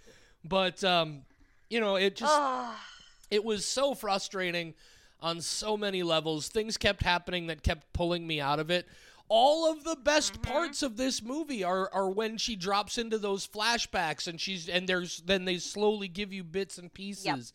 But 0.44 0.82
um, 0.84 1.22
you 1.68 1.80
know, 1.80 1.96
it 1.96 2.16
just 2.16 2.32
it 3.30 3.44
was 3.44 3.64
so 3.64 3.94
frustrating 3.94 4.74
on 5.20 5.40
so 5.40 5.76
many 5.76 6.02
levels. 6.02 6.48
Things 6.48 6.76
kept 6.76 7.02
happening 7.02 7.46
that 7.48 7.62
kept 7.62 7.92
pulling 7.92 8.26
me 8.26 8.40
out 8.40 8.58
of 8.58 8.70
it. 8.70 8.86
All 9.28 9.70
of 9.70 9.84
the 9.84 9.94
best 9.94 10.42
parts 10.42 10.82
of 10.82 10.96
this 10.96 11.22
movie 11.22 11.62
are 11.62 11.88
are 11.92 12.10
when 12.10 12.36
she 12.36 12.56
drops 12.56 12.98
into 12.98 13.16
those 13.16 13.46
flashbacks 13.46 14.26
and 14.26 14.40
she's 14.40 14.68
and 14.68 14.88
there's 14.88 15.22
then 15.24 15.44
they 15.44 15.58
slowly 15.58 16.08
give 16.08 16.32
you 16.32 16.42
bits 16.42 16.78
and 16.78 16.92
pieces. 16.92 17.52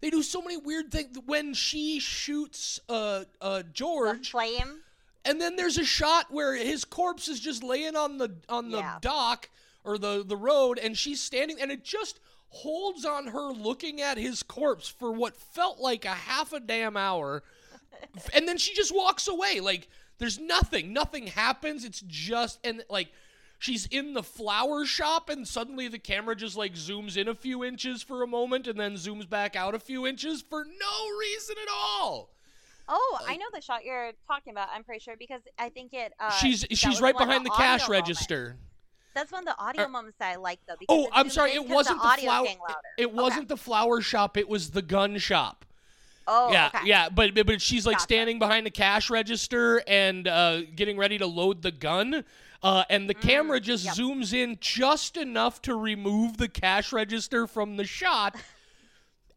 They 0.00 0.08
do 0.08 0.22
so 0.22 0.40
many 0.40 0.56
weird 0.56 0.90
things 0.90 1.18
when 1.26 1.52
she 1.52 2.00
shoots 2.00 2.80
uh 2.88 3.24
uh 3.42 3.58
The 3.58 3.64
George 3.64 4.30
flame. 4.30 4.80
And 5.24 5.40
then 5.40 5.56
there's 5.56 5.78
a 5.78 5.84
shot 5.84 6.26
where 6.30 6.54
his 6.54 6.84
corpse 6.84 7.28
is 7.28 7.40
just 7.40 7.62
laying 7.62 7.96
on 7.96 8.18
the 8.18 8.34
on 8.48 8.70
the 8.70 8.78
Yeah. 8.78 8.98
dock 9.00 9.48
or 9.84 9.98
the 9.98 10.24
the 10.26 10.36
road 10.36 10.78
and 10.78 10.96
she's 10.96 11.20
standing 11.20 11.60
and 11.60 11.70
it 11.70 11.84
just 11.84 12.20
holds 12.48 13.04
on 13.04 13.28
her 13.28 13.50
looking 13.52 14.00
at 14.00 14.18
his 14.18 14.42
corpse 14.42 14.88
for 14.88 15.12
what 15.12 15.36
felt 15.36 15.78
like 15.78 16.04
a 16.04 16.08
half 16.14 16.52
a 16.52 16.60
damn 16.60 16.96
hour. 16.96 17.42
And 18.32 18.48
then 18.48 18.56
she 18.56 18.74
just 18.74 18.94
walks 18.94 19.28
away. 19.28 19.60
Like 19.60 19.86
there's 20.18 20.38
nothing. 20.38 20.92
Nothing 20.92 21.26
happens. 21.26 21.84
It's 21.84 22.02
just 22.06 22.58
and 22.64 22.82
like 22.88 23.12
she's 23.58 23.84
in 23.86 24.14
the 24.14 24.22
flower 24.22 24.86
shop 24.86 25.28
and 25.28 25.46
suddenly 25.46 25.86
the 25.86 25.98
camera 25.98 26.34
just 26.34 26.56
like 26.56 26.74
zooms 26.74 27.16
in 27.18 27.28
a 27.28 27.34
few 27.34 27.62
inches 27.62 28.02
for 28.02 28.22
a 28.22 28.26
moment 28.26 28.66
and 28.66 28.80
then 28.80 28.94
zooms 28.94 29.28
back 29.28 29.54
out 29.54 29.74
a 29.74 29.78
few 29.78 30.06
inches 30.06 30.40
for 30.40 30.64
no 30.64 31.18
reason 31.20 31.56
at 31.62 31.68
all 31.70 32.30
Oh, 32.92 33.18
I 33.26 33.36
know 33.36 33.46
the 33.54 33.60
shot 33.60 33.84
you're 33.84 34.10
talking 34.26 34.50
about. 34.52 34.68
I'm 34.74 34.82
pretty 34.84 35.00
sure 35.00 35.14
because 35.16 35.40
I 35.58 35.68
think 35.68 35.92
it. 35.94 36.12
Uh, 36.18 36.30
she's 36.32 36.66
she's 36.72 37.00
right 37.00 37.16
behind 37.16 37.46
the 37.46 37.50
audio 37.50 37.64
cash 37.64 37.88
register 37.88 38.56
That's 39.14 39.30
one 39.32 39.46
of 39.46 39.54
the 39.56 39.62
audio 39.62 39.84
Uh, 39.84 39.88
moments 39.88 40.18
that 40.18 40.32
I 40.32 40.36
like 40.36 40.58
though. 40.68 40.74
Because 40.78 41.06
Oh, 41.06 41.08
I'm 41.12 41.30
sorry. 41.30 41.52
It 41.52 41.68
wasn't 41.68 42.02
the 42.02 42.08
the, 42.16 42.22
flower. 42.22 42.44
getting. 42.44 42.58
It 42.98 43.12
wasn't 43.12 43.48
the 43.48 43.56
flower 43.56 44.00
shop. 44.00 44.36
It 44.36 44.48
was 44.48 44.70
the 44.70 44.82
gun 44.82 45.18
shop. 45.18 45.64
Oh, 46.26 46.52
yeah, 46.52 46.66
okay. 46.74 46.86
yeah. 46.86 47.08
But 47.08 47.34
but- 47.46 47.60
she's 47.62 47.86
like 47.86 47.94
Gotcha. 47.96 48.02
standing 48.04 48.38
behind 48.38 48.66
the 48.66 48.70
cash 48.70 49.08
register 49.10 49.82
and 49.86 50.28
uh, 50.28 50.62
getting 50.76 50.96
ready 50.96 51.18
to 51.18 51.26
load 51.26 51.62
the 51.62 51.72
gun. 51.72 52.24
Uh, 52.62 52.84
and 52.90 53.08
the 53.08 53.14
camera 53.14 53.58
just 53.58 53.86
Mm, 53.86 53.86
yep. 53.86 53.94
zooms 53.96 54.32
in 54.34 54.58
just 54.60 55.16
enough 55.16 55.62
to 55.62 55.74
remove 55.74 56.36
the 56.36 56.46
cash 56.48 56.92
register 56.92 57.46
from 57.46 57.76
the 57.78 57.84
shot, 57.84 58.36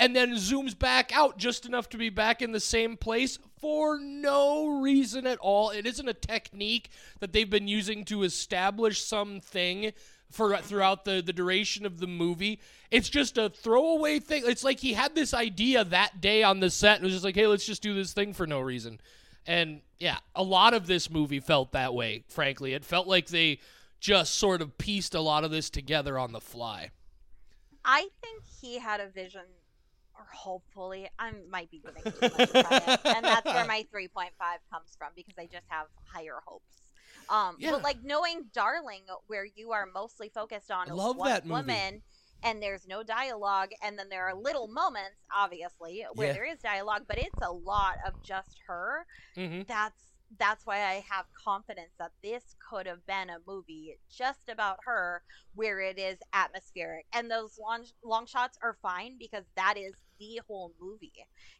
and 0.03 0.13
then 0.13 0.33
zooms 0.33 0.77
back 0.77 1.15
out 1.15 1.37
just 1.37 1.65
enough 1.65 1.87
to 1.87 1.97
be 1.97 2.09
back 2.09 2.41
in 2.41 2.51
the 2.51 2.59
same 2.59 2.97
place 2.97 3.39
for 3.61 3.97
no 4.01 4.81
reason 4.81 5.25
at 5.25 5.37
all. 5.37 5.69
It 5.69 5.85
isn't 5.85 6.09
a 6.09 6.13
technique 6.13 6.89
that 7.21 7.31
they've 7.31 7.49
been 7.49 7.69
using 7.69 8.03
to 8.05 8.23
establish 8.23 9.01
something 9.01 9.93
for 10.29 10.57
throughout 10.57 11.05
the, 11.05 11.23
the 11.25 11.31
duration 11.31 11.85
of 11.85 12.01
the 12.01 12.07
movie. 12.07 12.59
It's 12.91 13.07
just 13.07 13.37
a 13.37 13.47
throwaway 13.47 14.19
thing. 14.19 14.43
It's 14.45 14.65
like 14.65 14.81
he 14.81 14.91
had 14.91 15.15
this 15.15 15.33
idea 15.33 15.85
that 15.85 16.19
day 16.19 16.43
on 16.43 16.59
the 16.59 16.69
set 16.69 16.97
and 16.97 17.05
was 17.05 17.13
just 17.13 17.23
like, 17.23 17.35
hey, 17.35 17.47
let's 17.47 17.65
just 17.65 17.81
do 17.81 17.93
this 17.93 18.11
thing 18.11 18.33
for 18.33 18.45
no 18.45 18.59
reason. 18.59 18.99
And 19.47 19.79
yeah, 19.99 20.17
a 20.35 20.43
lot 20.43 20.73
of 20.73 20.85
this 20.85 21.09
movie 21.09 21.39
felt 21.39 21.71
that 21.71 21.93
way, 21.93 22.25
frankly. 22.27 22.73
It 22.73 22.83
felt 22.83 23.07
like 23.07 23.27
they 23.27 23.59
just 24.01 24.35
sort 24.35 24.61
of 24.61 24.77
pieced 24.77 25.15
a 25.15 25.21
lot 25.21 25.45
of 25.45 25.51
this 25.51 25.69
together 25.69 26.19
on 26.19 26.33
the 26.33 26.41
fly. 26.41 26.89
I 27.85 28.09
think 28.21 28.43
he 28.61 28.79
had 28.79 28.99
a 28.99 29.07
vision, 29.07 29.43
or 30.23 30.27
hopefully, 30.33 31.09
I 31.19 31.31
might 31.49 31.71
be 31.71 31.81
giving 31.85 32.05
too 32.19 32.29
much 32.31 32.55
credit, 32.59 32.93
and 33.11 33.27
that's 33.27 33.51
where 33.51 33.65
my 33.65 33.85
3.5 33.91 34.31
comes 34.71 34.95
from 34.97 35.11
because 35.15 35.35
I 35.37 35.45
just 35.47 35.65
have 35.69 35.87
higher 36.13 36.39
hopes. 36.45 36.89
Um, 37.29 37.59
Yeah. 37.59 37.69
but 37.69 37.83
like 37.83 37.97
knowing 38.03 38.49
Darling, 38.53 39.03
where 39.27 39.45
you 39.45 39.71
are 39.71 39.85
mostly 39.93 40.29
focused 40.33 40.71
on 40.71 40.89
love 40.89 41.15
one 41.15 41.23
that 41.23 41.45
movie. 41.45 41.69
woman, 41.71 42.01
and 42.43 42.61
there's 42.61 42.87
no 42.87 43.03
dialogue, 43.03 43.69
and 43.83 43.97
then 43.97 44.09
there 44.09 44.27
are 44.27 44.35
little 44.35 44.67
moments, 44.67 45.19
obviously, 45.35 46.05
where 46.13 46.29
Yeah. 46.29 46.33
there 46.33 46.45
is 46.45 46.59
dialogue, 46.59 47.03
but 47.07 47.17
it's 47.19 47.41
a 47.41 47.51
lot 47.51 47.95
of 48.05 48.13
just 48.21 48.57
her. 48.67 49.05
hmm 49.35 49.63
That's 49.67 50.12
that's 50.39 50.65
why 50.65 50.77
I 50.83 51.03
have 51.09 51.25
confidence 51.43 51.93
that 51.99 52.11
this 52.23 52.55
could 52.69 52.87
have 52.87 53.05
been 53.05 53.29
a 53.29 53.37
movie 53.47 53.97
just 54.09 54.49
about 54.49 54.79
her 54.85 55.23
where 55.53 55.79
it 55.79 55.99
is 55.99 56.17
atmospheric. 56.33 57.05
And 57.13 57.29
those 57.29 57.57
long 57.59 57.85
long 58.03 58.25
shots 58.25 58.57
are 58.63 58.77
fine 58.81 59.17
because 59.19 59.45
that 59.55 59.77
is 59.77 59.93
the 60.19 60.41
whole 60.47 60.73
movie. 60.79 61.13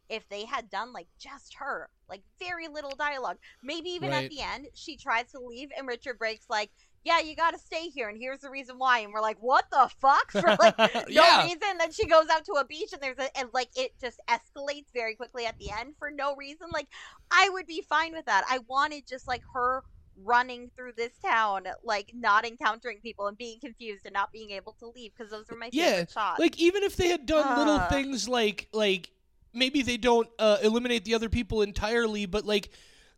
If 0.09 0.27
they 0.29 0.45
had 0.45 0.69
done 0.69 0.93
like 0.93 1.07
just 1.19 1.55
her, 1.59 1.89
like 2.09 2.23
very 2.39 2.67
little 2.67 2.95
dialogue, 2.95 3.37
maybe 3.63 3.89
even 3.89 4.11
Right. 4.11 4.25
at 4.25 4.27
the 4.29 4.41
end 4.41 4.67
she 4.73 4.97
tries 4.97 5.31
to 5.31 5.39
leave 5.39 5.69
and 5.77 5.87
Richard 5.87 6.17
Brake's 6.19 6.49
like, 6.49 6.71
"Yeah, 7.03 7.19
you 7.19 7.35
got 7.35 7.51
to 7.51 7.59
stay 7.59 7.89
here 7.89 8.09
and 8.09 8.17
here's 8.17 8.39
the 8.39 8.49
reason 8.49 8.77
why." 8.77 8.99
And 8.99 9.13
we're 9.13 9.21
like, 9.21 9.37
"What 9.39 9.65
the 9.71 9.89
fuck?" 9.99 10.31
For 10.39 10.55
like 10.59 10.75
no 11.09 11.23
Yeah. 11.23 11.37
reason. 11.37 11.77
Then 11.79 11.91
she 11.91 12.07
goes 12.07 12.27
out 12.31 12.45
to 12.45 12.53
a 12.53 12.65
beach 12.65 12.89
and 12.93 13.01
there's 13.01 13.17
a 13.19 13.35
and 13.37 13.49
like 13.53 13.69
it 13.75 13.91
just 13.99 14.19
escalates 14.29 14.87
very 14.93 15.15
quickly 15.15 15.45
at 15.45 15.57
the 15.59 15.69
end 15.71 15.95
for 15.99 16.09
no 16.11 16.35
reason. 16.35 16.67
Like 16.71 16.87
I 17.31 17.49
would 17.49 17.67
be 17.67 17.81
fine 17.87 18.13
with 18.13 18.25
that. 18.25 18.43
I 18.49 18.59
wanted 18.67 19.07
just 19.07 19.27
like 19.27 19.41
her 19.53 19.83
running 20.23 20.69
through 20.75 20.93
this 20.95 21.13
town, 21.25 21.63
like 21.83 22.11
not 22.13 22.45
encountering 22.45 22.99
people 23.01 23.27
and 23.27 23.37
being 23.37 23.59
confused 23.59 24.05
and 24.05 24.13
not 24.13 24.31
being 24.31 24.51
able 24.51 24.73
to 24.79 24.87
leave 24.95 25.11
because 25.17 25.31
those 25.31 25.49
were 25.49 25.57
my 25.57 25.71
Yeah, 25.71 25.89
favorite 25.91 26.11
shots. 26.11 26.39
Like 26.39 26.59
even 26.59 26.83
if 26.83 26.95
they 26.95 27.07
had 27.09 27.25
done 27.25 27.55
little 27.55 27.79
Ah. 27.79 27.89
things 27.89 28.27
like 28.27 28.67
like 28.73 29.09
maybe 29.53 29.81
they 29.81 29.97
don't 29.97 30.27
uh, 30.39 30.57
eliminate 30.61 31.05
the 31.05 31.15
other 31.15 31.29
people 31.29 31.61
entirely, 31.61 32.25
but 32.25 32.45
like 32.45 32.69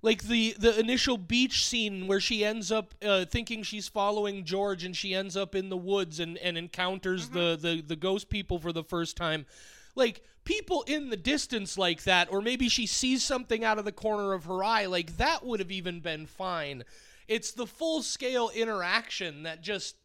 like 0.06 0.22
the 0.22 0.56
the 0.60 0.80
initial 0.80 1.18
beach 1.18 1.66
scene 1.66 2.06
where 2.06 2.20
she 2.20 2.46
ends 2.46 2.72
up 2.72 2.94
uh, 3.04 3.26
thinking 3.26 3.64
she's 3.64 3.88
following 3.88 4.46
George 4.46 4.84
and 4.84 4.96
she 4.96 5.16
ends 5.16 5.36
up 5.36 5.56
in 5.56 5.70
the 5.70 5.76
woods 5.76 6.20
and 6.20 6.38
and 6.38 6.60
encounters 6.60 7.30
the, 7.30 7.58
the 7.60 7.82
the 7.82 7.96
ghost 7.96 8.30
people 8.30 8.60
for 8.60 8.72
the 8.72 8.84
first 8.84 9.18
time. 9.18 9.48
Like 9.96 10.24
people 10.44 10.84
in 10.84 11.10
the 11.10 11.18
distance 11.18 11.76
like 11.76 12.04
that, 12.04 12.32
or 12.32 12.40
maybe 12.40 12.70
she 12.70 12.86
sees 12.86 13.24
something 13.24 13.64
out 13.64 13.80
of 13.80 13.86
the 13.86 13.92
corner 13.92 14.34
of 14.34 14.46
her 14.46 14.64
eye, 14.64 14.86
like 14.86 15.18
that 15.18 15.44
would 15.44 15.60
have 15.60 15.72
even 15.72 16.02
been 16.02 16.28
fine. 16.28 16.84
It's 17.28 17.52
the 17.52 17.66
full 17.66 18.04
scale 18.04 18.52
interaction 18.54 19.42
that 19.44 19.64
just 19.64 19.96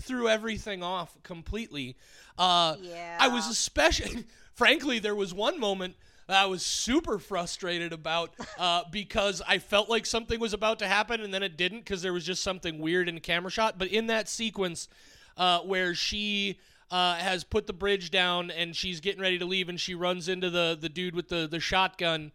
threw 0.00 0.28
everything 0.28 0.84
off 0.84 1.20
completely. 1.24 1.96
Uh, 2.38 2.76
yeah. 2.80 3.16
I 3.18 3.26
was 3.26 3.48
especially, 3.48 4.24
frankly, 4.54 5.00
there 5.00 5.16
was 5.16 5.34
one 5.34 5.58
moment 5.58 5.96
I 6.34 6.46
was 6.46 6.62
super 6.62 7.18
frustrated 7.18 7.92
about 7.92 8.32
uh, 8.58 8.82
because 8.90 9.40
I 9.46 9.58
felt 9.58 9.88
like 9.88 10.06
something 10.06 10.38
was 10.38 10.52
about 10.52 10.78
to 10.80 10.86
happen 10.86 11.20
and 11.20 11.32
then 11.32 11.42
it 11.42 11.56
didn't 11.56 11.80
because 11.80 12.02
there 12.02 12.12
was 12.12 12.24
just 12.24 12.42
something 12.42 12.78
weird 12.78 13.08
in 13.08 13.14
the 13.14 13.20
camera 13.20 13.50
shot. 13.50 13.78
But 13.78 13.88
in 13.88 14.08
that 14.08 14.28
sequence 14.28 14.88
uh, 15.36 15.60
where 15.60 15.94
she 15.94 16.58
uh, 16.90 17.14
has 17.14 17.44
put 17.44 17.66
the 17.66 17.72
bridge 17.72 18.10
down 18.10 18.50
and 18.50 18.74
she's 18.74 19.00
getting 19.00 19.20
ready 19.20 19.38
to 19.38 19.44
leave, 19.44 19.68
and 19.68 19.80
she 19.80 19.94
runs 19.94 20.28
into 20.28 20.50
the 20.50 20.76
the 20.78 20.88
dude 20.88 21.14
with 21.14 21.28
the 21.28 21.46
the 21.46 21.60
shotgun. 21.60 22.32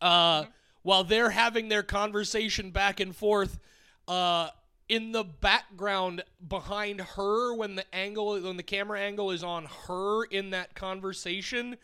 Uh, 0.00 0.44
while 0.82 1.04
they're 1.04 1.30
having 1.30 1.68
their 1.68 1.82
conversation 1.82 2.70
back 2.70 2.98
and 2.98 3.14
forth, 3.14 3.60
uh, 4.08 4.48
in 4.88 5.12
the 5.12 5.22
background 5.22 6.24
behind 6.48 7.00
her, 7.00 7.54
when 7.54 7.76
the 7.76 7.94
angle 7.94 8.40
when 8.40 8.56
the 8.56 8.62
camera 8.62 8.98
angle 8.98 9.30
is 9.30 9.44
on 9.44 9.68
her 9.86 10.24
in 10.24 10.50
that 10.50 10.74
conversation, 10.74 11.76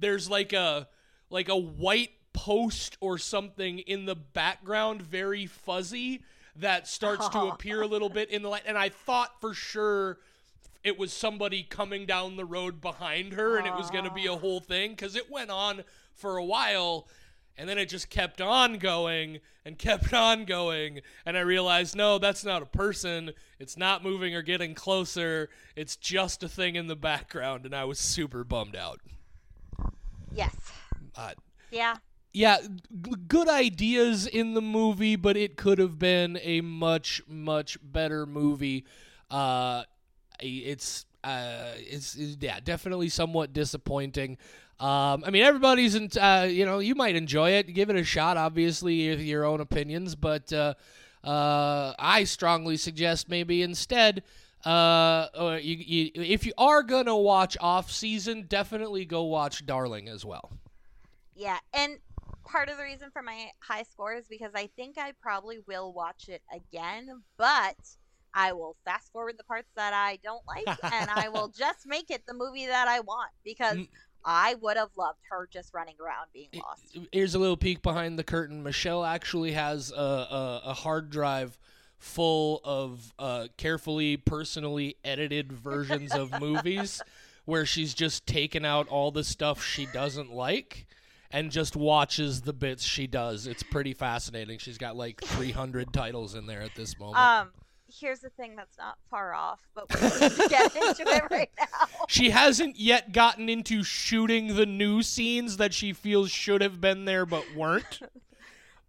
there's 0.00 0.28
like 0.28 0.52
a 0.52 0.88
like 1.30 1.48
a 1.48 1.56
white 1.56 2.10
post 2.32 2.96
or 3.00 3.18
something 3.18 3.80
in 3.80 4.06
the 4.06 4.14
background, 4.14 5.02
very 5.02 5.46
fuzzy, 5.46 6.22
that 6.56 6.86
starts 6.86 7.28
to 7.28 7.38
appear 7.52 7.82
a 7.82 7.86
little 7.86 8.08
bit 8.08 8.30
in 8.30 8.42
the 8.42 8.48
light. 8.48 8.62
And 8.66 8.78
I 8.78 8.88
thought 8.88 9.40
for 9.40 9.54
sure 9.54 10.18
it 10.82 10.98
was 10.98 11.12
somebody 11.12 11.62
coming 11.62 12.06
down 12.06 12.36
the 12.36 12.44
road 12.44 12.80
behind 12.80 13.34
her 13.34 13.58
and 13.58 13.66
it 13.66 13.74
was 13.74 13.90
going 13.90 14.04
to 14.04 14.10
be 14.10 14.26
a 14.26 14.32
ah. 14.32 14.38
whole 14.38 14.60
thing 14.60 14.90
because 14.90 15.14
it 15.14 15.30
went 15.30 15.50
on 15.50 15.84
for 16.14 16.36
a 16.36 16.44
while. 16.44 17.06
And 17.58 17.68
then 17.68 17.76
it 17.76 17.90
just 17.90 18.08
kept 18.08 18.40
on 18.40 18.78
going 18.78 19.40
and 19.66 19.76
kept 19.76 20.14
on 20.14 20.46
going. 20.46 21.00
And 21.26 21.36
i 21.36 21.40
realized 21.40 21.94
no 21.94 22.18
that's 22.18 22.44
not 22.44 22.62
a 22.62 22.66
person. 22.66 23.32
It's 23.58 23.76
not 23.76 24.02
moving 24.02 24.34
or 24.34 24.42
getting 24.42 24.74
closer. 24.74 25.50
It's 25.76 25.96
just 25.96 26.42
a 26.42 26.48
thing 26.48 26.76
in 26.76 26.86
the 26.86 26.96
background. 26.96 27.66
And 27.66 27.74
i 27.74 27.84
was 27.84 27.98
super 27.98 28.44
bummed 28.44 28.76
out 28.76 29.00
Yes. 30.34 30.54
uh, 31.16 31.32
Yeah. 31.70 31.96
yeah, 32.32 32.58
g- 32.60 33.12
good 33.28 33.48
ideas 33.48 34.26
in 34.26 34.54
the 34.54 34.60
movie, 34.60 35.16
but 35.16 35.36
it 35.36 35.56
could 35.56 35.78
have 35.78 35.98
been 35.98 36.38
a 36.42 36.60
much 36.60 37.22
much 37.28 37.78
better 37.82 38.26
movie. 38.26 38.84
Uh, 39.30 39.84
it's 40.40 41.04
uh, 41.24 41.72
it's, 41.76 42.16
it's- 42.16 42.36
yeah, 42.40 42.60
definitely 42.60 43.08
somewhat 43.08 43.52
disappointing. 43.52 44.38
Um, 44.78 45.24
I 45.26 45.30
mean, 45.30 45.42
everybody's 45.42 45.94
in, 45.94 46.08
uh, 46.18 46.48
you 46.50 46.64
know, 46.64 46.78
you 46.78 46.94
might 46.94 47.14
enjoy 47.14 47.50
it. 47.50 47.74
Give 47.74 47.90
it 47.90 47.96
a 47.96 48.04
shot, 48.04 48.38
obviously, 48.38 49.10
with 49.10 49.20
your 49.20 49.44
own 49.44 49.60
opinions, 49.60 50.14
but 50.14 50.50
uh, 50.54 50.72
uh, 51.22 51.92
I 51.98 52.24
strongly 52.24 52.78
suggest 52.78 53.28
maybe 53.28 53.60
instead. 53.62 54.22
Uh, 54.64 55.58
you, 55.62 55.76
you, 55.76 56.10
if 56.14 56.44
you 56.44 56.52
are 56.58 56.82
gonna 56.82 57.16
watch 57.16 57.56
off 57.60 57.90
season, 57.90 58.42
definitely 58.48 59.04
go 59.04 59.24
watch 59.24 59.64
Darling 59.66 60.08
as 60.08 60.24
well. 60.24 60.50
Yeah, 61.34 61.58
and 61.72 61.98
part 62.44 62.68
of 62.68 62.76
the 62.76 62.82
reason 62.82 63.10
for 63.10 63.22
my 63.22 63.48
high 63.60 63.84
score 63.84 64.14
is 64.14 64.26
because 64.28 64.52
I 64.54 64.68
think 64.76 64.98
I 64.98 65.12
probably 65.22 65.58
will 65.66 65.92
watch 65.92 66.28
it 66.28 66.42
again, 66.54 67.22
but 67.38 67.76
I 68.34 68.52
will 68.52 68.76
fast 68.84 69.10
forward 69.12 69.36
the 69.38 69.44
parts 69.44 69.70
that 69.76 69.92
I 69.94 70.18
don't 70.22 70.42
like 70.46 70.66
and 70.92 71.10
I 71.10 71.28
will 71.28 71.48
just 71.56 71.86
make 71.86 72.10
it 72.10 72.26
the 72.26 72.34
movie 72.34 72.66
that 72.66 72.86
I 72.88 73.00
want 73.00 73.30
because 73.44 73.76
Mm. 73.78 73.88
I 74.22 74.54
would 74.60 74.76
have 74.76 74.90
loved 74.98 75.20
her 75.30 75.48
just 75.50 75.72
running 75.72 75.94
around 75.98 76.26
being 76.34 76.50
lost. 76.54 76.94
here's 77.10 77.34
a 77.34 77.38
little 77.38 77.56
peek 77.56 77.80
behind 77.82 78.18
the 78.18 78.22
curtain. 78.22 78.62
Michelle 78.62 79.02
actually 79.02 79.52
has 79.52 79.90
a, 79.90 79.94
a, 79.96 80.60
a 80.66 80.74
hard 80.74 81.08
drive 81.08 81.58
full 82.00 82.60
of 82.64 83.12
uh, 83.18 83.46
carefully, 83.56 84.16
personally 84.16 84.96
edited 85.04 85.52
versions 85.52 86.12
of 86.12 86.40
movies 86.40 87.00
where 87.44 87.64
she's 87.64 87.94
just 87.94 88.26
taken 88.26 88.64
out 88.64 88.88
all 88.88 89.10
the 89.10 89.22
stuff 89.22 89.62
she 89.62 89.86
doesn't 89.86 90.32
like 90.32 90.86
and 91.30 91.52
just 91.52 91.76
watches 91.76 92.40
the 92.40 92.52
bits 92.52 92.82
she 92.82 93.06
does. 93.06 93.46
It's 93.46 93.62
pretty 93.62 93.94
fascinating. 93.94 94.58
She's 94.58 94.78
got 94.78 94.96
like 94.96 95.20
300 95.20 95.92
titles 95.92 96.34
in 96.34 96.46
there 96.46 96.62
at 96.62 96.74
this 96.74 96.98
moment. 96.98 97.18
Um, 97.18 97.50
here's 97.88 98.20
the 98.20 98.30
thing 98.30 98.56
that's 98.56 98.78
not 98.78 98.96
far 99.10 99.34
off, 99.34 99.60
but 99.74 99.84
we 99.94 100.48
get 100.48 100.74
into 100.98 101.02
it 101.06 101.24
right 101.30 101.50
now. 101.58 101.88
she 102.08 102.30
hasn't 102.30 102.78
yet 102.78 103.12
gotten 103.12 103.48
into 103.48 103.82
shooting 103.84 104.56
the 104.56 104.66
new 104.66 105.02
scenes 105.02 105.58
that 105.58 105.74
she 105.74 105.92
feels 105.92 106.30
should 106.30 106.62
have 106.62 106.80
been 106.80 107.04
there 107.04 107.26
but 107.26 107.44
weren't. 107.54 108.00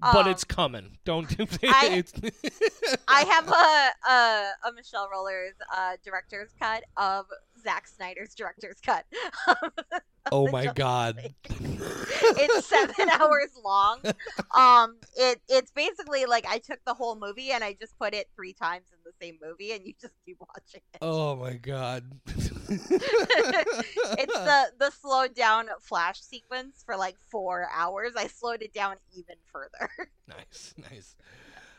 but 0.02 0.26
Um, 0.26 0.32
it's 0.32 0.44
coming. 0.44 0.98
Don't 1.06 1.30
do 1.38 1.46
I- 1.64 2.04
I 3.08 3.22
have 3.24 3.48
a 3.48 4.10
a, 4.12 4.70
a 4.70 4.74
Michelle 4.74 5.10
Rollers 5.12 5.54
uh, 5.76 5.98
director's 6.04 6.50
cut 6.60 6.84
of 6.98 7.26
Zack 7.64 7.88
Snyder's 7.88 8.34
director's 8.36 8.80
cut. 8.82 9.06
Oh 10.32 10.48
my 10.52 10.66
Justice 10.66 10.78
god. 10.78 11.34
It's 11.50 12.68
seven 12.68 13.10
hours 13.20 13.50
long. 13.66 14.02
Um, 14.56 14.98
it 15.16 15.42
it's 15.50 15.72
basically 15.72 16.26
like 16.28 16.46
I 16.48 16.60
took 16.60 16.80
the 16.86 16.94
whole 16.94 17.16
movie 17.16 17.52
and 17.52 17.64
I 17.64 17.74
just 17.74 17.98
put 17.98 18.14
it 18.14 18.30
three 18.36 18.54
times 18.54 18.86
in 18.94 19.00
same 19.22 19.38
movie, 19.42 19.72
and 19.74 19.86
you 19.86 19.94
just 20.02 20.14
keep 20.26 20.38
watching 20.40 20.82
it. 20.94 21.00
Oh 21.02 21.36
my 21.36 21.54
god. 21.54 22.04
It's 22.70 24.34
the 24.34 24.72
the 24.80 24.92
slowed 25.02 25.34
down 25.36 25.68
flash 25.82 26.20
sequence 26.22 26.84
for 26.86 26.96
like 26.98 27.18
four 27.30 27.68
hours. 27.74 28.14
I 28.18 28.28
slowed 28.28 28.62
it 28.62 28.74
down 28.74 28.96
even 29.16 29.36
further. 29.52 29.90
nice, 30.28 30.74
nice. 30.92 31.16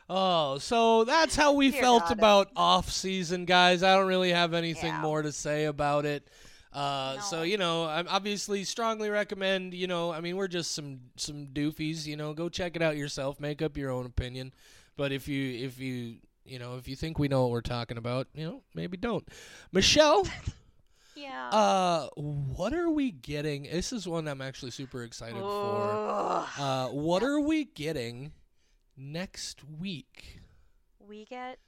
Oh, 0.08 0.58
so 0.58 1.04
that's 1.04 1.36
how 1.36 1.52
we 1.54 1.70
Dear 1.70 1.80
felt 1.82 2.10
about 2.10 2.48
off 2.56 2.90
season, 2.90 3.44
guys. 3.44 3.82
I 3.82 3.96
don't 3.96 4.08
really 4.08 4.32
have 4.32 4.52
anything 4.54 4.92
Yeah. 4.92 5.00
more 5.00 5.22
to 5.22 5.32
say 5.32 5.64
about 5.64 6.04
it. 6.04 6.28
Uh, 6.72 7.18
so 7.20 7.42
you 7.42 7.58
know, 7.58 7.84
I 7.84 8.02
obviously 8.04 8.64
strongly 8.64 9.10
recommend. 9.10 9.74
You 9.74 9.86
know, 9.86 10.12
I 10.12 10.20
mean, 10.20 10.36
we're 10.36 10.48
just 10.48 10.72
some 10.74 11.00
some 11.16 11.46
doofies. 11.46 12.06
You 12.06 12.16
know, 12.16 12.34
go 12.34 12.48
check 12.48 12.76
it 12.76 12.82
out 12.82 12.96
yourself. 12.96 13.40
Make 13.40 13.62
up 13.62 13.76
your 13.76 13.90
own 13.90 14.06
opinion. 14.06 14.52
But 14.96 15.12
if 15.12 15.28
you 15.28 15.64
if 15.66 15.78
you 15.78 16.16
you 16.44 16.58
know 16.58 16.76
if 16.76 16.88
you 16.88 16.96
think 16.96 17.18
we 17.18 17.28
know 17.28 17.42
what 17.42 17.50
we're 17.50 17.60
talking 17.60 17.98
about, 17.98 18.28
you 18.34 18.44
know, 18.44 18.62
maybe 18.74 18.96
don't. 18.96 19.26
Michelle, 19.72 20.26
yeah. 21.16 21.48
uh, 21.50 22.08
what 22.16 22.72
are 22.72 22.90
we 22.90 23.10
getting? 23.10 23.64
This 23.64 23.92
is 23.92 24.08
one 24.08 24.28
I'm 24.28 24.40
actually 24.42 24.70
super 24.70 25.02
excited 25.02 25.38
for. 25.38 26.46
Uh, 26.58 26.88
what 26.88 27.22
are 27.22 27.40
we 27.40 27.64
getting 27.64 28.32
next 28.96 29.62
week? 29.80 30.40
we 31.12 31.26
get 31.26 31.58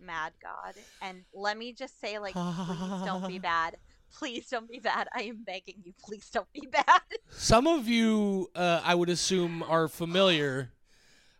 Mad 0.00 0.32
God, 0.42 0.74
and 1.02 1.24
let 1.34 1.58
me 1.58 1.72
just 1.72 2.00
say, 2.00 2.18
like, 2.18 2.32
please 2.32 3.04
don't 3.04 3.26
be 3.26 3.38
bad. 3.52 3.76
Please 4.14 4.46
don't 4.48 4.70
be 4.70 4.78
bad. 4.78 5.08
I 5.14 5.22
am 5.24 5.42
begging 5.44 5.82
you. 5.84 5.92
Please 6.02 6.30
don't 6.30 6.50
be 6.52 6.66
bad. 6.72 7.02
Some 7.30 7.66
of 7.66 7.86
you, 7.88 8.48
uh, 8.54 8.80
I 8.82 8.94
would 8.94 9.10
assume, 9.10 9.62
are 9.62 9.88
familiar. 9.88 10.70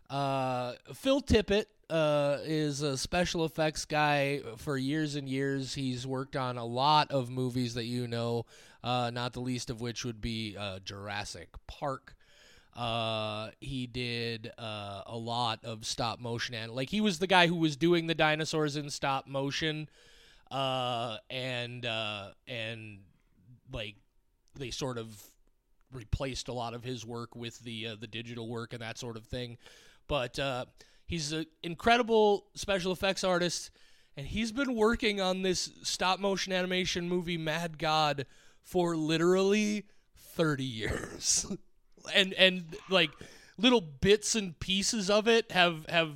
Uh, 0.09 0.73
Phil 0.93 1.21
Tippett 1.21 1.65
uh, 1.89 2.37
is 2.43 2.81
a 2.81 2.97
special 2.97 3.45
effects 3.45 3.85
guy 3.85 4.41
for 4.57 4.77
years 4.77 5.15
and 5.15 5.27
years. 5.27 5.73
He's 5.73 6.05
worked 6.05 6.35
on 6.35 6.57
a 6.57 6.65
lot 6.65 7.11
of 7.11 7.29
movies 7.29 7.73
that 7.73 7.85
you 7.85 8.07
know, 8.07 8.45
uh, 8.83 9.11
not 9.13 9.33
the 9.33 9.41
least 9.41 9.69
of 9.69 9.81
which 9.81 10.05
would 10.05 10.21
be 10.21 10.55
uh, 10.57 10.79
Jurassic 10.79 11.49
Park. 11.67 12.15
Uh, 12.75 13.49
he 13.59 13.87
did 13.87 14.51
uh, 14.57 15.01
a 15.05 15.17
lot 15.17 15.59
of 15.65 15.85
stop 15.85 16.19
motion 16.19 16.55
and 16.55 16.71
like 16.71 16.89
he 16.89 17.01
was 17.01 17.19
the 17.19 17.27
guy 17.27 17.47
who 17.47 17.55
was 17.55 17.75
doing 17.75 18.07
the 18.07 18.15
dinosaurs 18.15 18.77
in 18.77 18.89
stop 18.89 19.27
motion, 19.27 19.89
uh, 20.51 21.17
and 21.29 21.85
uh, 21.85 22.29
and 22.47 22.99
like 23.73 23.95
they 24.57 24.71
sort 24.71 24.97
of 24.97 25.21
replaced 25.91 26.47
a 26.47 26.53
lot 26.53 26.73
of 26.73 26.83
his 26.83 27.05
work 27.05 27.35
with 27.35 27.59
the 27.61 27.87
uh, 27.87 27.95
the 27.99 28.07
digital 28.07 28.47
work 28.47 28.73
and 28.73 28.81
that 28.81 28.97
sort 28.97 29.17
of 29.17 29.25
thing. 29.25 29.57
But 30.07 30.39
uh, 30.39 30.65
he's 31.09 31.31
an 31.31 31.47
incredible 31.63 32.45
special 32.53 32.91
effects 32.91 33.23
artist, 33.23 33.71
and 34.15 34.27
he's 34.27 34.51
been 34.51 34.75
working 34.75 35.19
on 35.19 35.41
this 35.41 35.71
stop 35.81 36.19
motion 36.19 36.53
animation 36.53 37.09
movie 37.09 37.37
Mad 37.37 37.79
God 37.79 38.27
for 38.61 38.95
literally 38.95 39.85
thirty 40.15 40.63
years, 40.63 41.47
and 42.15 42.33
and 42.35 42.77
like 42.89 43.09
little 43.57 43.81
bits 43.81 44.35
and 44.35 44.57
pieces 44.59 45.09
of 45.09 45.27
it 45.27 45.51
have 45.51 45.85
have 45.89 46.11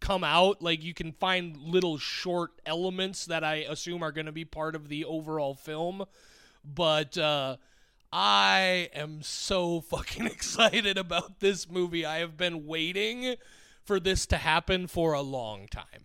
come 0.00 0.24
out. 0.24 0.62
Like 0.62 0.82
you 0.82 0.94
can 0.94 1.12
find 1.12 1.56
little 1.58 1.98
short 1.98 2.52
elements 2.66 3.26
that 3.26 3.44
i 3.44 3.56
assume 3.56 4.02
are 4.02 4.12
going 4.12 4.26
to 4.26 4.32
be 4.32 4.44
part 4.44 4.74
of 4.74 4.88
the 4.88 5.04
overall 5.04 5.54
film. 5.54 6.04
But 6.64 7.18
uh 7.18 7.56
I 8.10 8.90
am 8.94 9.22
so 9.22 9.80
fucking 9.90 10.26
excited 10.26 10.96
about 10.96 11.40
this 11.40 11.68
movie. 11.68 12.06
I 12.06 12.18
have 12.18 12.36
been 12.38 12.64
waiting 12.64 13.36
for 13.84 14.00
this 14.00 14.26
to 14.26 14.36
happen 14.36 14.86
for 14.86 15.12
a 15.12 15.20
long 15.20 15.68
time. 15.68 16.04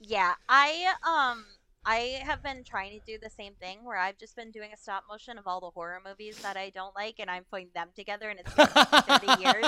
Yeah, 0.00 0.34
I 0.48 0.94
um 1.06 1.44
I 1.84 2.22
have 2.24 2.42
been 2.44 2.62
trying 2.62 2.98
to 2.98 3.04
do 3.04 3.18
the 3.20 3.30
same 3.30 3.54
thing 3.54 3.78
where 3.82 3.96
I've 3.96 4.16
just 4.16 4.36
been 4.36 4.52
doing 4.52 4.70
a 4.72 4.76
stop 4.76 5.02
motion 5.08 5.36
of 5.36 5.48
all 5.48 5.60
the 5.60 5.70
horror 5.70 6.00
movies 6.04 6.38
that 6.42 6.56
I 6.56 6.70
don't 6.70 6.94
like 6.94 7.16
and 7.18 7.28
I'm 7.28 7.42
putting 7.50 7.70
them 7.74 7.88
together 7.96 8.30
and 8.30 8.38
it's 8.38 8.54
taken 8.54 8.84
30 8.84 9.40
years 9.42 9.64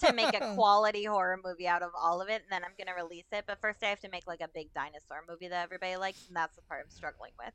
to 0.00 0.12
make 0.12 0.34
a 0.34 0.54
quality 0.54 1.04
horror 1.04 1.40
movie 1.42 1.66
out 1.66 1.82
of 1.82 1.90
all 1.98 2.20
of 2.20 2.28
it 2.28 2.42
and 2.42 2.50
then 2.50 2.62
I'm 2.64 2.76
going 2.76 2.94
to 2.94 3.02
release 3.02 3.24
it 3.32 3.44
but 3.46 3.62
first 3.62 3.82
I 3.82 3.86
have 3.86 4.00
to 4.00 4.10
make 4.10 4.26
like 4.26 4.42
a 4.42 4.48
big 4.54 4.74
dinosaur 4.74 5.24
movie 5.26 5.48
that 5.48 5.64
everybody 5.64 5.96
likes 5.96 6.26
and 6.28 6.36
that's 6.36 6.54
the 6.54 6.62
part 6.62 6.82
I'm 6.84 6.90
struggling 6.90 7.32
with. 7.38 7.54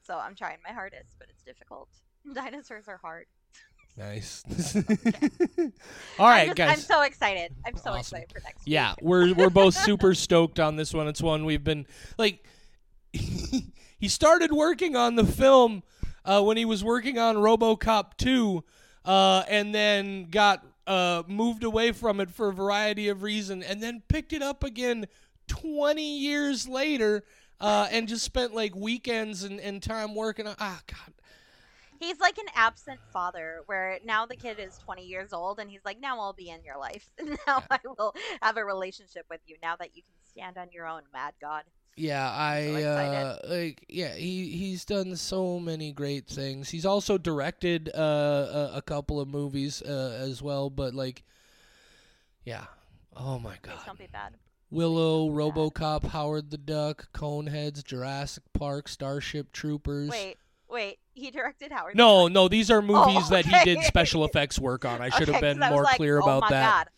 So 0.00 0.18
I'm 0.18 0.34
trying 0.34 0.58
my 0.66 0.72
hardest, 0.72 1.16
but 1.18 1.28
it's 1.28 1.42
difficult. 1.42 1.90
Dinosaurs 2.34 2.88
are 2.88 2.96
hard. 3.02 3.26
Nice. 3.96 4.42
All 6.18 6.26
right, 6.26 6.40
I'm, 6.42 6.46
just- 6.48 6.56
guys. 6.56 6.70
I'm 6.70 6.80
so 6.80 7.02
excited. 7.02 7.54
I'm 7.66 7.76
so 7.76 7.90
Awesome. 7.90 7.98
excited 8.00 8.32
for 8.32 8.40
next 8.40 8.66
Yeah, 8.66 8.94
we're 9.02 9.34
we're 9.34 9.50
both 9.62 9.74
super 9.74 10.14
stoked 10.14 10.58
on 10.58 10.76
this 10.76 10.94
one. 10.94 11.06
It's 11.08 11.20
one 11.22 11.44
we've 11.44 11.64
been 11.64 11.86
like 12.18 12.44
he 13.12 14.08
started 14.08 14.52
working 14.52 14.96
on 14.96 15.16
the 15.16 15.24
film 15.24 15.82
uh, 16.24 16.42
when 16.42 16.56
he 16.56 16.64
was 16.64 16.82
working 16.84 17.18
on 17.18 17.36
RoboCop 17.36 18.16
2, 18.18 18.64
uh, 19.04 19.42
and 19.48 19.74
then 19.74 20.30
got 20.30 20.64
uh, 20.86 21.22
moved 21.26 21.64
away 21.64 21.92
from 21.92 22.20
it 22.20 22.30
for 22.30 22.48
a 22.48 22.52
variety 22.52 23.08
of 23.08 23.22
reasons, 23.22 23.64
and 23.64 23.82
then 23.82 24.02
picked 24.08 24.32
it 24.32 24.42
up 24.42 24.62
again 24.64 25.06
20 25.48 26.18
years 26.20 26.68
later, 26.68 27.24
uh, 27.60 27.88
and 27.90 28.06
just 28.08 28.24
spent 28.24 28.54
like 28.54 28.74
weekends 28.76 29.42
and, 29.44 29.58
and 29.60 29.82
time 29.82 30.14
working 30.14 30.46
on. 30.46 30.54
Ah, 30.58 30.80
God. 30.86 31.14
He's 32.00 32.18
like 32.18 32.38
an 32.38 32.46
absent 32.54 32.98
father, 33.12 33.60
where 33.66 33.98
now 34.06 34.24
the 34.24 34.34
kid 34.34 34.58
is 34.58 34.78
20 34.78 35.04
years 35.04 35.34
old, 35.34 35.58
and 35.60 35.70
he's 35.70 35.84
like, 35.84 36.00
"Now 36.00 36.18
I'll 36.18 36.32
be 36.32 36.48
in 36.48 36.64
your 36.64 36.78
life. 36.78 37.10
now 37.46 37.62
I 37.70 37.78
will 37.84 38.14
have 38.40 38.56
a 38.56 38.64
relationship 38.64 39.26
with 39.28 39.40
you. 39.46 39.56
Now 39.62 39.76
that 39.76 39.94
you 39.94 40.02
can 40.02 40.14
stand 40.24 40.56
on 40.56 40.68
your 40.72 40.86
own, 40.86 41.02
Mad 41.12 41.34
God." 41.42 41.64
Yeah, 41.96 42.32
I'm 42.34 42.80
so 42.80 42.88
uh, 42.88 43.36
like. 43.48 43.84
Yeah, 43.90 44.14
he 44.14 44.48
he's 44.48 44.86
done 44.86 45.14
so 45.16 45.60
many 45.60 45.92
great 45.92 46.26
things. 46.26 46.70
He's 46.70 46.86
also 46.86 47.18
directed 47.18 47.90
uh, 47.94 47.98
a, 48.00 48.70
a 48.76 48.82
couple 48.82 49.20
of 49.20 49.28
movies 49.28 49.82
uh, 49.82 50.18
as 50.22 50.40
well. 50.40 50.70
But 50.70 50.94
like, 50.94 51.22
yeah. 52.44 52.64
Oh 53.14 53.38
my 53.38 53.56
Please 53.62 53.74
God. 53.74 53.86
don't 53.86 53.98
be 53.98 54.08
bad. 54.10 54.36
Willow, 54.70 55.28
Please 55.28 55.36
don't 55.36 55.54
be 55.54 55.60
RoboCop, 55.60 56.04
Howard 56.06 56.50
the 56.50 56.56
Duck, 56.56 57.08
Coneheads, 57.12 57.84
Jurassic 57.84 58.44
Park, 58.54 58.88
Starship 58.88 59.52
Troopers. 59.52 60.08
Wait, 60.08 60.36
wait. 60.70 60.98
He 61.12 61.30
directed 61.30 61.72
Howard. 61.72 61.94
the 61.94 61.98
No, 61.98 62.28
no, 62.28 62.48
these 62.48 62.70
are 62.70 62.78
oh, 62.78 62.82
movies 62.82 63.28
that 63.28 63.44
he 63.44 63.64
did 63.64 63.84
special 63.84 64.24
effects 64.24 64.58
work 64.58 64.84
on. 64.84 65.00
I 65.00 65.08
should 65.16 65.28
have 65.28 65.40
been 65.40 65.58
more 65.58 65.82
like, 65.82 65.96
clear 65.96 66.18
oh 66.18 66.22
about 66.22 66.42
my 66.42 66.50
that. 66.50 66.88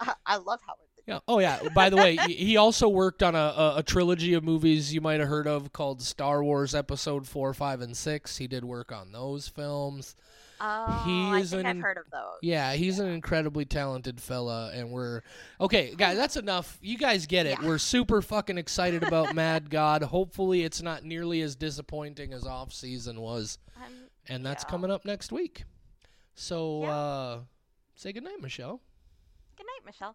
God. 0.00 0.16
I, 0.26 0.34
I 0.34 0.36
love 0.36 0.60
Howard. 0.66 0.78
the 0.96 1.12
Yeah. 1.12 1.18
Oh 1.28 1.38
yeah. 1.38 1.60
By 1.74 1.90
the 1.90 1.96
way, 1.96 2.16
he 2.26 2.34
he 2.34 2.56
also 2.56 2.88
worked 2.88 3.22
on 3.22 3.34
a, 3.34 3.38
a, 3.38 3.74
a 3.78 3.82
trilogy 3.82 4.34
of 4.34 4.44
movies 4.44 4.92
you 4.94 5.00
might 5.00 5.20
have 5.20 5.28
heard 5.28 5.46
of 5.46 5.72
called 5.72 6.02
Star 6.02 6.42
Wars 6.42 6.74
Episode 6.74 7.26
Four, 7.26 7.54
Five, 7.54 7.80
and 7.80 7.96
Six. 7.96 8.38
He 8.38 8.46
did 8.46 8.64
work 8.64 8.92
on 8.92 9.12
those 9.12 9.48
films. 9.48 10.16
Oh, 10.62 11.02
He 11.06 11.30
I 11.30 11.42
think 11.42 11.60
an 11.60 11.66
I've 11.66 11.82
heard 11.82 11.96
of 11.96 12.04
those. 12.10 12.38
Yeah, 12.42 12.74
he's 12.74 12.98
an 12.98 13.08
incredibly 13.08 13.64
talented 13.64 14.20
fella, 14.20 14.70
and 14.74 14.90
we're 14.90 15.22
okay, 15.60 15.94
guys. 15.96 16.16
That's 16.18 16.36
enough. 16.36 16.78
You 16.82 16.98
guys 16.98 17.26
get 17.26 17.46
it. 17.46 17.56
Yeah. 17.60 17.66
We're 17.66 17.78
super 17.78 18.20
fucking 18.20 18.58
excited 18.58 19.02
about 19.02 19.34
Mad 19.34 19.70
God. 19.70 20.02
Hopefully, 20.02 20.62
it's 20.64 20.82
not 20.82 21.02
nearly 21.04 21.40
as 21.40 21.56
disappointing 21.56 22.32
as 22.34 22.44
Off 22.46 22.72
Season 22.74 23.20
was, 23.20 23.58
I'm, 23.80 23.92
and 24.28 24.44
that's 24.44 24.64
Yeah. 24.64 24.70
coming 24.70 24.90
up 24.90 25.04
next 25.06 25.32
week. 25.32 25.64
So, 26.34 26.82
Yeah. 26.82 26.94
uh, 26.96 27.40
say 27.94 28.12
goodnight, 28.12 28.40
Michelle. 28.42 28.80
good 29.56 29.66
night, 29.66 29.86
Michelle. 29.86 30.14